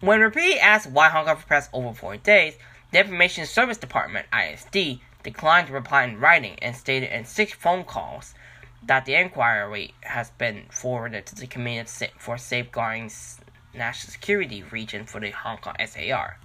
When 0.00 0.20
repeatedly 0.20 0.60
asked 0.60 0.90
why 0.90 1.08
Hong 1.08 1.24
Kong 1.24 1.36
for 1.36 1.46
press 1.46 1.68
over 1.72 1.94
four 1.94 2.16
days, 2.16 2.56
the 2.90 3.00
Information 3.00 3.46
Service 3.46 3.78
Department 3.78 4.26
(ISD) 4.32 5.00
declined 5.28 5.66
to 5.66 5.72
reply 5.72 6.04
in 6.04 6.18
writing 6.18 6.58
and 6.62 6.74
stated 6.74 7.14
in 7.14 7.24
six 7.24 7.52
phone 7.52 7.84
calls 7.84 8.34
that 8.82 9.04
the 9.04 9.14
inquiry 9.14 9.94
has 10.00 10.30
been 10.30 10.64
forwarded 10.70 11.26
to 11.26 11.34
the 11.34 11.46
Committee 11.46 12.08
for 12.18 12.38
Safeguarding 12.38 13.10
National 13.74 14.10
Security 14.10 14.62
Region 14.62 15.04
for 15.04 15.20
the 15.20 15.30
Hong 15.30 15.58
Kong 15.58 15.76
SAR. 15.86 16.38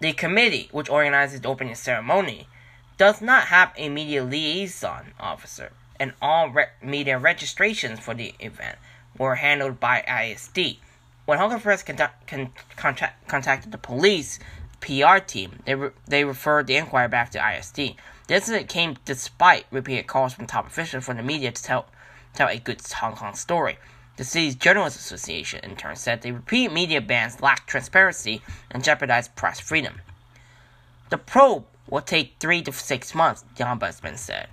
The 0.00 0.12
committee, 0.14 0.68
which 0.72 0.88
organizes 0.88 1.42
the 1.42 1.48
opening 1.48 1.74
ceremony, 1.74 2.48
does 2.96 3.20
not 3.20 3.44
have 3.44 3.72
a 3.76 3.90
media 3.90 4.24
liaison 4.24 5.12
officer, 5.20 5.72
and 5.98 6.14
all 6.22 6.48
re- 6.48 6.66
media 6.82 7.18
registrations 7.18 8.00
for 8.00 8.14
the 8.14 8.34
event 8.38 8.78
were 9.18 9.34
handled 9.34 9.78
by 9.78 10.00
ISD. 10.00 10.78
When 11.26 11.38
Hong 11.38 11.50
Kong 11.50 11.60
Press 11.60 11.82
con- 11.82 11.98
con- 12.26 12.52
contact- 12.76 13.28
contacted 13.28 13.72
the 13.72 13.78
police 13.78 14.38
PR 14.80 15.18
team, 15.18 15.60
they, 15.64 15.74
re- 15.74 15.90
they 16.06 16.24
referred 16.24 16.66
the 16.66 16.76
inquiry 16.76 17.08
back 17.08 17.30
to 17.30 17.56
ISD. 17.56 17.96
The 18.26 18.34
incident 18.34 18.68
came 18.68 18.96
despite 19.04 19.66
repeated 19.70 20.06
calls 20.06 20.34
from 20.34 20.46
top 20.46 20.66
officials 20.66 21.04
for 21.04 21.14
the 21.14 21.22
media 21.22 21.52
to 21.52 21.62
tell, 21.62 21.86
tell 22.34 22.48
a 22.48 22.58
good 22.58 22.80
Hong 23.00 23.14
Kong 23.14 23.34
story. 23.34 23.78
The 24.16 24.24
city's 24.24 24.54
Journalists 24.54 25.00
Association, 25.00 25.60
in 25.64 25.76
turn, 25.76 25.96
said 25.96 26.22
the 26.22 26.32
repeated 26.32 26.72
media 26.72 27.00
bans 27.00 27.40
lack 27.40 27.66
transparency 27.66 28.42
and 28.70 28.84
jeopardize 28.84 29.28
press 29.28 29.60
freedom. 29.60 30.00
The 31.08 31.18
probe 31.18 31.64
will 31.88 32.02
take 32.02 32.34
three 32.38 32.62
to 32.62 32.72
six 32.72 33.14
months, 33.14 33.44
the 33.56 33.64
ombudsman 33.64 34.16
said. 34.16 34.48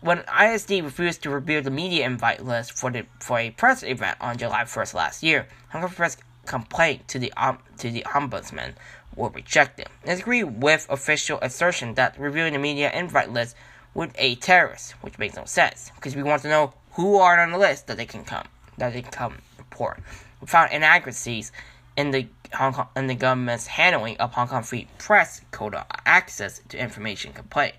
When 0.00 0.22
ISD 0.40 0.70
refused 0.70 1.22
to 1.22 1.30
reveal 1.30 1.60
the 1.60 1.70
media 1.70 2.06
invite 2.06 2.44
list 2.44 2.72
for 2.72 2.90
the 2.90 3.06
for 3.18 3.38
a 3.38 3.50
press 3.50 3.82
event 3.82 4.16
on 4.20 4.38
July 4.38 4.62
1st 4.62 4.94
last 4.94 5.22
year, 5.24 5.48
Hong 5.70 5.82
Kong 5.82 5.90
Press 5.90 6.16
complained 6.46 7.08
to 7.08 7.18
the 7.18 7.32
um, 7.32 7.58
to 7.78 7.90
the 7.90 8.04
ombudsman 8.08 8.74
were 9.18 9.28
rejected. 9.30 9.88
It 10.04 10.20
agreed 10.20 10.62
with 10.62 10.86
official 10.88 11.38
assertion 11.42 11.94
that 11.94 12.18
reviewing 12.18 12.52
the 12.52 12.58
media 12.58 12.90
invite 12.92 13.30
list 13.30 13.56
would 13.92 14.12
aid 14.16 14.40
terrorists, 14.40 14.92
which 15.00 15.18
makes 15.18 15.36
no 15.36 15.44
sense 15.44 15.90
because 15.96 16.14
we 16.14 16.22
want 16.22 16.42
to 16.42 16.48
know 16.48 16.72
who 16.92 17.16
are 17.16 17.38
on 17.38 17.50
the 17.50 17.58
list 17.58 17.88
that 17.88 17.96
they 17.96 18.06
can 18.06 18.24
come 18.24 18.46
that 18.78 18.92
they 18.92 19.02
can 19.02 19.10
come 19.10 19.38
report. 19.58 19.98
We 20.40 20.46
found 20.46 20.72
inaccuracies 20.72 21.50
in 21.96 22.12
the 22.12 22.28
Hong 22.54 22.72
Kong 22.72 22.88
in 22.96 23.08
the 23.08 23.14
government's 23.14 23.66
handling 23.66 24.16
of 24.18 24.32
Hong 24.32 24.48
Kong 24.48 24.62
Free 24.62 24.86
Press 24.98 25.40
quota 25.50 25.84
access 26.06 26.60
to 26.68 26.78
information 26.78 27.32
complaint. 27.32 27.74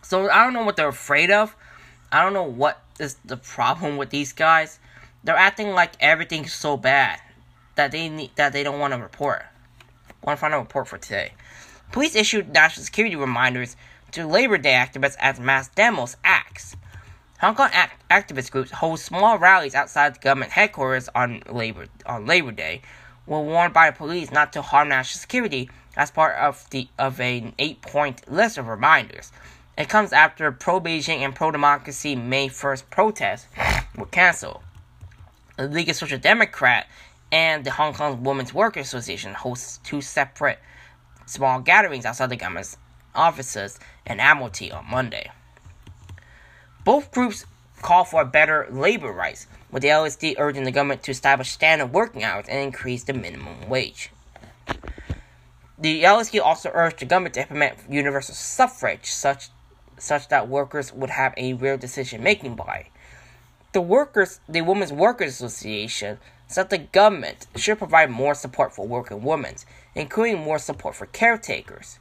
So 0.00 0.30
I 0.30 0.42
don't 0.42 0.54
know 0.54 0.64
what 0.64 0.76
they're 0.76 0.88
afraid 0.88 1.30
of. 1.30 1.54
I 2.10 2.22
don't 2.22 2.32
know 2.32 2.42
what 2.42 2.82
is 2.98 3.16
the 3.24 3.36
problem 3.36 3.98
with 3.98 4.10
these 4.10 4.32
guys. 4.32 4.78
They're 5.24 5.36
acting 5.36 5.70
like 5.72 5.92
everything's 6.00 6.52
so 6.52 6.76
bad 6.76 7.20
that 7.74 7.92
they 7.92 8.08
need 8.08 8.32
that 8.36 8.52
they 8.52 8.62
don't 8.62 8.80
want 8.80 8.94
to 8.94 8.98
report. 8.98 9.44
Want 10.24 10.38
final 10.38 10.60
report 10.60 10.86
for 10.88 10.98
today. 10.98 11.32
Police 11.90 12.14
issued 12.14 12.52
national 12.52 12.84
security 12.84 13.16
reminders 13.16 13.76
to 14.12 14.26
Labor 14.26 14.58
Day 14.58 14.72
activists 14.72 15.16
as 15.18 15.40
mass 15.40 15.68
demos 15.68 16.16
acts. 16.22 16.76
Hong 17.40 17.56
Kong 17.56 17.70
act- 17.72 18.08
activist 18.08 18.52
groups 18.52 18.70
hold 18.70 19.00
small 19.00 19.36
rallies 19.36 19.74
outside 19.74 20.14
the 20.14 20.20
government 20.20 20.52
headquarters 20.52 21.08
on 21.14 21.42
Labor 21.50 21.86
on 22.06 22.24
Labor 22.24 22.52
Day 22.52 22.82
were 23.26 23.40
warned 23.40 23.74
by 23.74 23.90
police 23.90 24.30
not 24.30 24.52
to 24.52 24.62
harm 24.62 24.88
national 24.88 25.18
security 25.18 25.68
as 25.96 26.10
part 26.10 26.36
of 26.36 26.68
the 26.70 26.88
of 26.98 27.20
an 27.20 27.52
eight-point 27.58 28.30
list 28.30 28.58
of 28.58 28.68
reminders. 28.68 29.32
It 29.76 29.88
comes 29.88 30.12
after 30.12 30.52
pro-Beijing 30.52 31.18
and 31.18 31.34
pro-democracy 31.34 32.14
May 32.14 32.48
1st 32.48 32.90
protests 32.90 33.48
were 33.96 34.06
canceled. 34.06 34.62
The 35.56 35.66
League 35.66 35.88
of 35.88 35.96
Social 35.96 36.18
Democrat 36.18 36.86
and 37.32 37.64
the 37.64 37.70
Hong 37.70 37.94
Kong 37.94 38.22
Women's 38.22 38.52
Workers 38.52 38.86
Association 38.86 39.32
hosts 39.32 39.80
two 39.82 40.02
separate 40.02 40.58
small 41.24 41.60
gatherings 41.60 42.04
outside 42.04 42.28
the 42.28 42.36
government's 42.36 42.76
offices 43.14 43.80
in 44.06 44.20
Admiralty 44.20 44.70
on 44.70 44.88
Monday. 44.88 45.30
Both 46.84 47.10
groups 47.10 47.46
call 47.80 48.04
for 48.04 48.24
better 48.24 48.68
labor 48.70 49.10
rights, 49.10 49.46
with 49.70 49.82
the 49.82 49.88
LSD 49.88 50.34
urging 50.38 50.64
the 50.64 50.70
government 50.70 51.02
to 51.04 51.10
establish 51.10 51.50
standard 51.50 51.92
working 51.92 52.22
hours 52.22 52.46
and 52.48 52.58
increase 52.58 53.04
the 53.04 53.14
minimum 53.14 53.68
wage. 53.68 54.10
The 55.78 56.02
LSD 56.02 56.40
also 56.40 56.70
urged 56.72 56.98
the 56.98 57.06
government 57.06 57.34
to 57.34 57.40
implement 57.40 57.78
universal 57.88 58.34
suffrage, 58.34 59.06
such 59.06 59.48
such 59.98 60.28
that 60.28 60.48
workers 60.48 60.92
would 60.92 61.10
have 61.10 61.32
a 61.36 61.54
real 61.54 61.76
decision 61.76 62.22
making 62.22 62.56
body. 62.56 62.90
The 63.72 63.80
workers, 63.80 64.40
the 64.48 64.60
Women's 64.60 64.92
Workers 64.92 65.40
Association, 65.40 66.18
said 66.52 66.70
the 66.70 66.78
government 66.78 67.46
should 67.56 67.78
provide 67.78 68.10
more 68.10 68.34
support 68.34 68.74
for 68.74 68.86
working 68.86 69.22
women, 69.22 69.54
including 69.94 70.38
more 70.38 70.58
support 70.58 70.94
for 70.94 71.06
caretakers. 71.06 71.98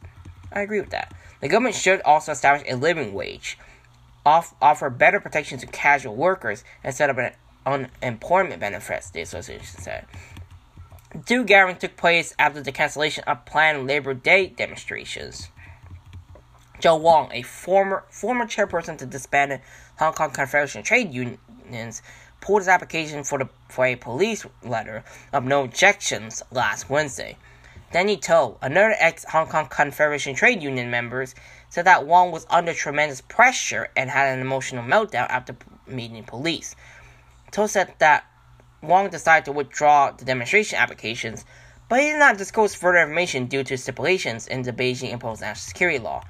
I 0.52 0.62
agree 0.62 0.82
with 0.82 0.91
that. 0.91 1.14
The 1.39 1.47
government 1.47 1.76
should 1.76 2.02
also 2.02 2.34
establish 2.34 2.68
a 2.70 2.76
living 2.76 3.14
wage, 3.14 3.58
off, 4.26 4.54
offer 4.62 4.89
better 4.89 5.20
protection 5.20 5.58
to 5.60 5.68
casual 5.68 6.16
workers, 6.16 6.64
and 6.84 6.93
set 6.93 7.10
up 7.10 7.18
an 7.18 7.34
unemployment 7.66 8.60
benefits, 8.60 9.10
the 9.10 9.22
association 9.22 9.80
said. 9.80 10.06
Two 11.26 11.43
gatherings 11.43 11.80
took 11.80 11.97
place 11.97 12.34
after 12.39 12.62
the 12.62 12.72
cancellation 12.72 13.24
of 13.26 13.45
planned 13.45 13.88
Labor 13.88 14.14
Day 14.14 14.47
demonstrations. 14.47 15.49
Joe 16.80 16.95
Wong, 16.95 17.30
a 17.32 17.41
former 17.43 18.04
former 18.10 18.45
chairperson 18.45 18.97
to 18.97 19.06
the 19.06 19.12
disbanded 19.12 19.62
Hong 19.99 20.14
Kong 20.14 20.32
Confederation 20.32 20.84
Trade 20.84 21.14
Unions, 21.14 22.02
pulled 22.42 22.62
his 22.62 22.68
application 22.68 23.24
for 23.24 23.39
the 23.39 23.48
for 23.70 23.86
a 23.86 23.96
police 23.96 24.46
letter 24.64 25.04
of 25.32 25.46
no 25.46 25.64
objections 25.64 26.44
last 26.52 26.89
Wednesday. 26.89 27.38
Danny 27.94 28.18
To, 28.18 28.56
another 28.62 28.96
ex 29.00 29.26
Hong 29.26 29.48
Kong 29.48 29.68
Confederation 29.68 30.36
Trade 30.36 30.62
Union 30.64 30.89
members, 30.89 31.36
said 31.70 31.86
that 31.86 32.06
Wong 32.06 32.32
was 32.32 32.46
under 32.50 32.74
tremendous 32.74 33.22
pressure 33.22 33.89
and 33.96 34.10
had 34.10 34.34
an 34.34 34.39
emotional 34.39 34.84
meltdown 34.84 35.28
after 35.30 35.56
meeting 35.88 36.24
police. 36.24 36.76
To 37.52 37.68
said 37.68 37.94
that 38.00 38.26
Wong 38.82 39.10
decided 39.10 39.46
to 39.46 39.52
withdraw 39.52 40.12
the 40.12 40.26
demonstration 40.26 40.80
applications, 40.80 41.46
but 41.89 42.00
he 42.00 42.08
did 42.08 42.20
not 42.20 42.38
disclose 42.38 42.74
further 42.74 43.00
information 43.00 43.46
due 43.46 43.64
to 43.66 43.78
stipulations 43.78 44.48
in 44.48 44.64
the 44.64 44.74
Beijing 44.74 45.12
imposed 45.12 45.42
national 45.42 45.62
security 45.62 46.00
law. 46.00 46.24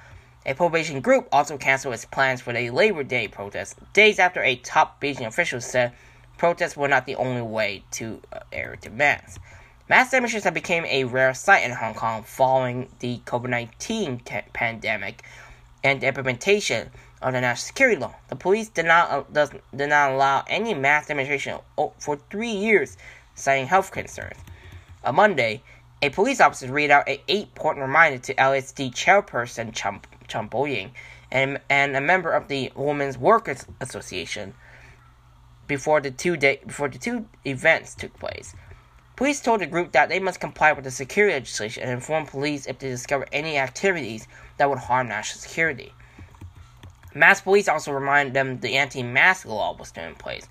A 0.43 0.55
pro-Beijing 0.55 1.03
group 1.03 1.27
also 1.31 1.55
canceled 1.55 1.93
its 1.93 2.05
plans 2.05 2.41
for 2.41 2.51
the 2.51 2.71
Labor 2.71 3.03
Day 3.03 3.27
protest 3.27 3.75
days 3.93 4.17
after 4.17 4.41
a 4.41 4.55
top 4.55 4.99
Beijing 4.99 5.27
official 5.27 5.61
said 5.61 5.93
protests 6.39 6.75
were 6.75 6.87
not 6.87 7.05
the 7.05 7.15
only 7.15 7.43
way 7.43 7.83
to 7.91 8.19
uh, 8.33 8.39
air 8.51 8.75
demands. 8.81 9.37
Mass 9.87 10.09
demonstrations 10.09 10.45
have 10.45 10.55
become 10.55 10.83
a 10.85 11.03
rare 11.03 11.35
sight 11.35 11.63
in 11.63 11.69
Hong 11.69 11.93
Kong 11.93 12.23
following 12.23 12.89
the 12.99 13.19
COVID-19 13.25 14.25
t- 14.25 14.39
pandemic 14.51 15.21
and 15.83 16.01
the 16.01 16.07
implementation 16.07 16.89
of 17.21 17.33
the 17.33 17.41
national 17.41 17.67
security 17.67 18.01
law. 18.01 18.15
The 18.29 18.35
police 18.35 18.69
did 18.69 18.87
not 18.87 19.11
uh, 19.11 19.23
does, 19.31 19.51
did 19.75 19.89
not 19.89 20.11
allow 20.11 20.43
any 20.47 20.73
mass 20.73 21.05
demonstration 21.05 21.59
for 21.99 22.19
three 22.31 22.49
years, 22.49 22.97
citing 23.35 23.67
health 23.67 23.91
concerns. 23.91 24.39
On 25.03 25.13
Monday, 25.13 25.61
a 26.01 26.09
police 26.09 26.41
officer 26.41 26.71
read 26.71 26.89
out 26.89 27.07
an 27.07 27.17
eight-point 27.27 27.77
reminder 27.77 28.17
to 28.17 28.33
LSD 28.33 28.91
chairperson 28.91 29.71
Chum 29.71 30.01
Chan 30.31 30.49
Po-ying, 30.49 30.91
and, 31.31 31.59
and 31.69 31.95
a 31.95 32.01
member 32.01 32.31
of 32.31 32.47
the 32.47 32.71
Women's 32.75 33.17
Workers 33.17 33.65
Association 33.79 34.53
before 35.67 36.01
the 36.01 36.11
two 36.11 36.35
day 36.35 36.59
before 36.65 36.89
the 36.89 36.97
two 36.97 37.25
events 37.45 37.95
took 37.95 38.17
place. 38.19 38.55
Police 39.15 39.41
told 39.41 39.61
the 39.61 39.67
group 39.67 39.91
that 39.91 40.09
they 40.09 40.19
must 40.19 40.39
comply 40.39 40.71
with 40.71 40.83
the 40.83 40.91
security 40.91 41.33
legislation 41.33 41.83
and 41.83 41.91
inform 41.91 42.25
police 42.25 42.65
if 42.65 42.79
they 42.79 42.89
discover 42.89 43.27
any 43.31 43.57
activities 43.57 44.27
that 44.57 44.69
would 44.69 44.79
harm 44.79 45.07
national 45.07 45.41
security. 45.41 45.93
Mass 47.13 47.41
police 47.41 47.67
also 47.67 47.91
reminded 47.91 48.33
them 48.33 48.59
the 48.59 48.77
anti-mask 48.77 49.45
law 49.45 49.75
was 49.77 49.89
still 49.89 50.05
in 50.05 50.15
place. 50.15 50.47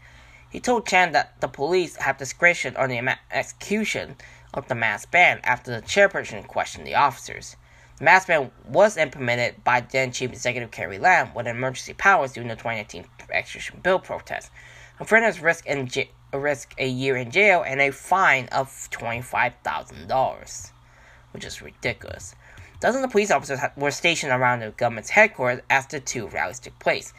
He 0.51 0.61
told 0.61 0.87
Chan 0.87 1.13
that 1.13 1.41
the 1.41 1.49
police 1.49 1.97
have 1.97 2.19
discretion 2.19 2.77
on 2.77 2.91
the 2.91 3.17
execution 3.33 4.17
of 4.53 4.69
the 4.69 4.75
mask 4.75 5.11
ban 5.11 5.41
after 5.43 5.71
the 5.71 5.87
chairperson 5.87 6.47
questioned 6.47 6.87
the 6.87 6.95
officers. 6.95 7.57
Mask 8.03 8.29
ban 8.29 8.51
was 8.67 8.97
implemented 8.97 9.63
by 9.63 9.83
then 9.83 10.11
Chief 10.11 10.33
Executive 10.33 10.71
Carrie 10.71 10.99
Lam 10.99 11.35
with 11.35 11.47
emergency 11.47 11.93
powers 11.93 12.33
during 12.33 12.49
the 12.49 12.55
2019 12.55 13.05
extradition 13.31 13.81
bill 13.83 13.99
protest. 13.99 14.51
Offenders 14.99 15.41
risk, 15.41 15.67
j- 15.85 16.11
risk 16.33 16.75
a 16.79 16.89
year 16.89 17.19
in 17.19 17.31
jail 17.31 17.63
and 17.63 17.79
a 17.79 17.91
fine 17.91 18.49
of 18.53 18.69
$25,000, 18.91 20.71
which 21.33 21.45
is 21.45 21.61
ridiculous. 21.61 22.35
Dozens 22.81 23.05
of 23.05 23.11
police 23.11 23.31
officers 23.31 23.61
were 23.77 23.91
stationed 23.91 24.33
around 24.33 24.61
the 24.61 24.71
government's 24.71 25.11
headquarters 25.11 25.63
as 25.69 25.87
the 25.87 26.01
two 26.01 26.27
rallies 26.29 26.59
took 26.59 26.79
place. 26.79 27.13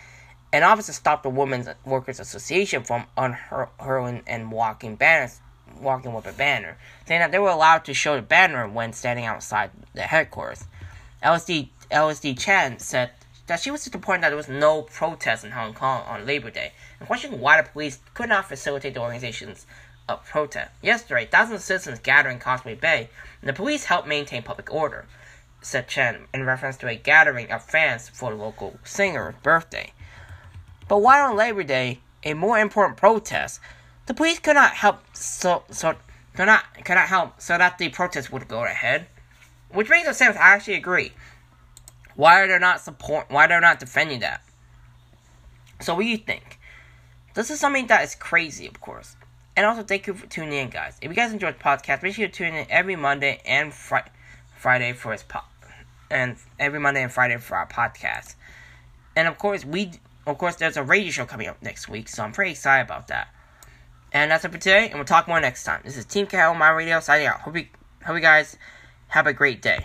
An 0.52 0.64
officer 0.64 0.94
stopped 0.94 1.22
the 1.22 1.30
Women's 1.30 1.70
Workers 1.86 2.20
Association 2.20 2.84
from 2.84 3.06
unhurling 3.16 4.24
and 4.26 4.52
walking 4.52 4.96
banners 4.96 5.42
walking 5.80 6.14
with 6.14 6.26
a 6.26 6.34
banner, 6.34 6.78
saying 7.06 7.22
that 7.22 7.32
they 7.32 7.40
were 7.40 7.50
allowed 7.50 7.86
to 7.86 7.94
show 7.94 8.16
the 8.16 8.22
banner 8.22 8.68
when 8.68 8.94
standing 8.94 9.26
outside 9.26 9.72
the 9.94 10.02
headquarters. 10.02 10.66
LSD 11.24 11.70
LSD 11.92 12.40
Chan 12.40 12.80
said 12.80 13.12
that 13.48 13.60
she 13.60 13.70
was 13.70 13.84
disappointed 13.84 14.24
that 14.24 14.30
there 14.30 14.38
was 14.38 14.48
no 14.48 14.84
protest 14.84 15.44
in 15.44 15.52
Hong 15.52 15.74
Kong 15.74 16.04
on 16.08 16.26
Labor 16.26 16.50
Day, 16.50 16.72
and 17.00 17.08
questioned 17.08 17.40
why 17.40 17.62
the 17.62 17.70
police 17.70 18.00
could 18.14 18.30
not 18.30 18.48
facilitate 18.48 18.94
the 18.94 19.02
organization's 19.02 19.66
uh, 20.08 20.16
protest. 20.16 20.72
Yesterday, 20.82 21.28
thousands 21.30 21.60
of 21.60 21.64
citizens 21.64 22.00
gathered 22.00 22.32
in 22.32 22.40
Causeway 22.40 22.76
Bay, 22.76 23.10
and 23.42 23.50
the 23.50 23.54
police 23.54 23.86
helped 23.86 24.08
maintain 24.08 24.44
public 24.44 24.74
order, 24.74 25.06
said 25.62 25.88
Chen 25.88 26.28
in 26.34 26.46
reference 26.46 26.78
to 26.78 26.88
a 26.88 26.96
gathering 26.96 27.52
of 27.52 27.64
fans 27.64 28.10
for 28.10 28.32
the 28.32 28.38
local 28.38 28.80
singer's 28.84 29.36
birthday. 29.44 29.92
But 30.88 31.00
why 31.00 31.22
on 31.22 31.36
Labor 31.36 31.64
Day, 31.64 32.00
a 32.24 32.34
more 32.34 32.60
important 32.60 32.98
protest, 32.98 33.60
the 34.12 34.16
police 34.16 34.40
could 34.40 34.56
not 34.56 34.74
help 34.74 35.00
so 35.14 35.64
so 35.72 35.96
could 36.36 36.48
not 36.48 36.66
could 36.84 36.96
not 36.96 37.08
help 37.08 37.40
so 37.40 37.58
that 37.58 37.78
the 37.78 37.88
protest 37.88 38.30
would 38.30 38.46
go 38.46 38.66
ahead, 38.66 39.08
which 39.70 39.90
makes 39.90 40.06
no 40.06 40.12
sense. 40.12 40.36
I 40.36 40.50
actually 40.50 40.74
agree. 40.74 41.14
Why 42.16 42.42
are 42.42 42.48
they 42.50 42.60
not 42.60 42.82
support? 42.82 43.28
Why 43.30 43.48
they're 43.48 43.62
not 43.62 43.80
defending 43.80 44.20
that? 44.20 44.42
So 45.80 45.96
what 45.96 46.02
do 46.02 46.10
you 46.10 46.18
think? 46.18 46.60
This 47.36 47.50
is 47.50 47.62
something 47.62 47.88
that 47.88 48.04
is 48.04 48.14
crazy, 48.16 48.68
of 48.68 48.82
course. 48.82 49.16
And 49.56 49.66
also, 49.66 49.82
thank 49.82 50.08
you 50.08 50.14
for 50.14 50.28
tuning 50.28 50.60
in, 50.60 50.70
guys. 50.70 50.98
If 51.02 51.10
you 51.10 51.16
guys 51.16 51.32
enjoyed 51.32 51.56
the 51.56 51.64
podcast, 51.64 52.04
make 52.04 52.16
sure 52.16 52.26
you 52.26 52.32
tune 52.32 52.54
in 52.54 52.68
every 52.70 52.98
Monday 52.98 53.42
and 53.46 53.74
fri- 53.74 54.12
Friday 54.58 54.92
for 54.92 55.14
his 55.14 55.24
pod, 55.24 55.44
and 56.10 56.36
every 56.60 56.82
Monday 56.82 57.02
and 57.02 57.14
Friday 57.14 57.38
for 57.38 57.56
our 57.56 57.68
podcast. 57.68 58.36
And 59.16 59.30
of 59.30 59.38
course, 59.38 59.64
we, 59.64 59.92
of 60.28 60.38
course, 60.38 60.58
there's 60.58 60.76
a 60.76 60.84
radio 60.84 61.12
show 61.12 61.26
coming 61.26 61.48
up 61.48 61.62
next 61.62 61.88
week, 61.88 62.10
so 62.10 62.24
I'm 62.24 62.34
pretty 62.34 62.52
excited 62.52 62.84
about 62.84 63.08
that. 63.08 63.30
And 64.14 64.30
that's 64.30 64.44
it 64.44 64.52
for 64.52 64.58
today, 64.58 64.88
and 64.88 64.96
we'll 64.96 65.06
talk 65.06 65.28
more 65.28 65.40
next 65.40 65.64
time. 65.64 65.82
This 65.86 65.96
is 65.96 66.04
Team 66.06 66.28
Cal, 66.28 66.54
my 66.54 66.70
radio 66.70 67.00
signing 67.00 67.28
out. 67.28 67.40
Hope 67.40 67.56
you, 67.56 67.68
hope 68.06 68.16
you 68.16 68.22
guys 68.22 68.58
have 69.08 69.26
a 69.26 69.32
great 69.32 69.62
day. 69.62 69.84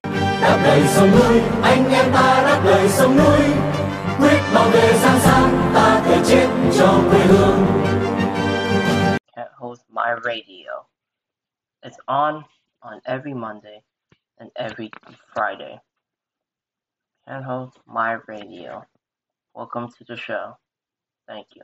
Cat 9.35 9.51
hosts 9.57 9.85
my 9.91 10.11
radio. 10.25 10.87
It's 11.85 11.99
on 12.09 12.45
on 12.83 13.01
every 13.07 13.33
Monday 13.35 13.83
and 14.39 14.51
every 14.57 14.91
Friday. 15.35 15.79
Cat 17.29 17.45
hosts 17.45 17.79
my 17.87 18.19
radio. 18.27 18.85
Welcome 19.55 19.89
to 19.99 20.05
the 20.05 20.17
show. 20.17 20.57
Thank 21.29 21.47
you. 21.55 21.63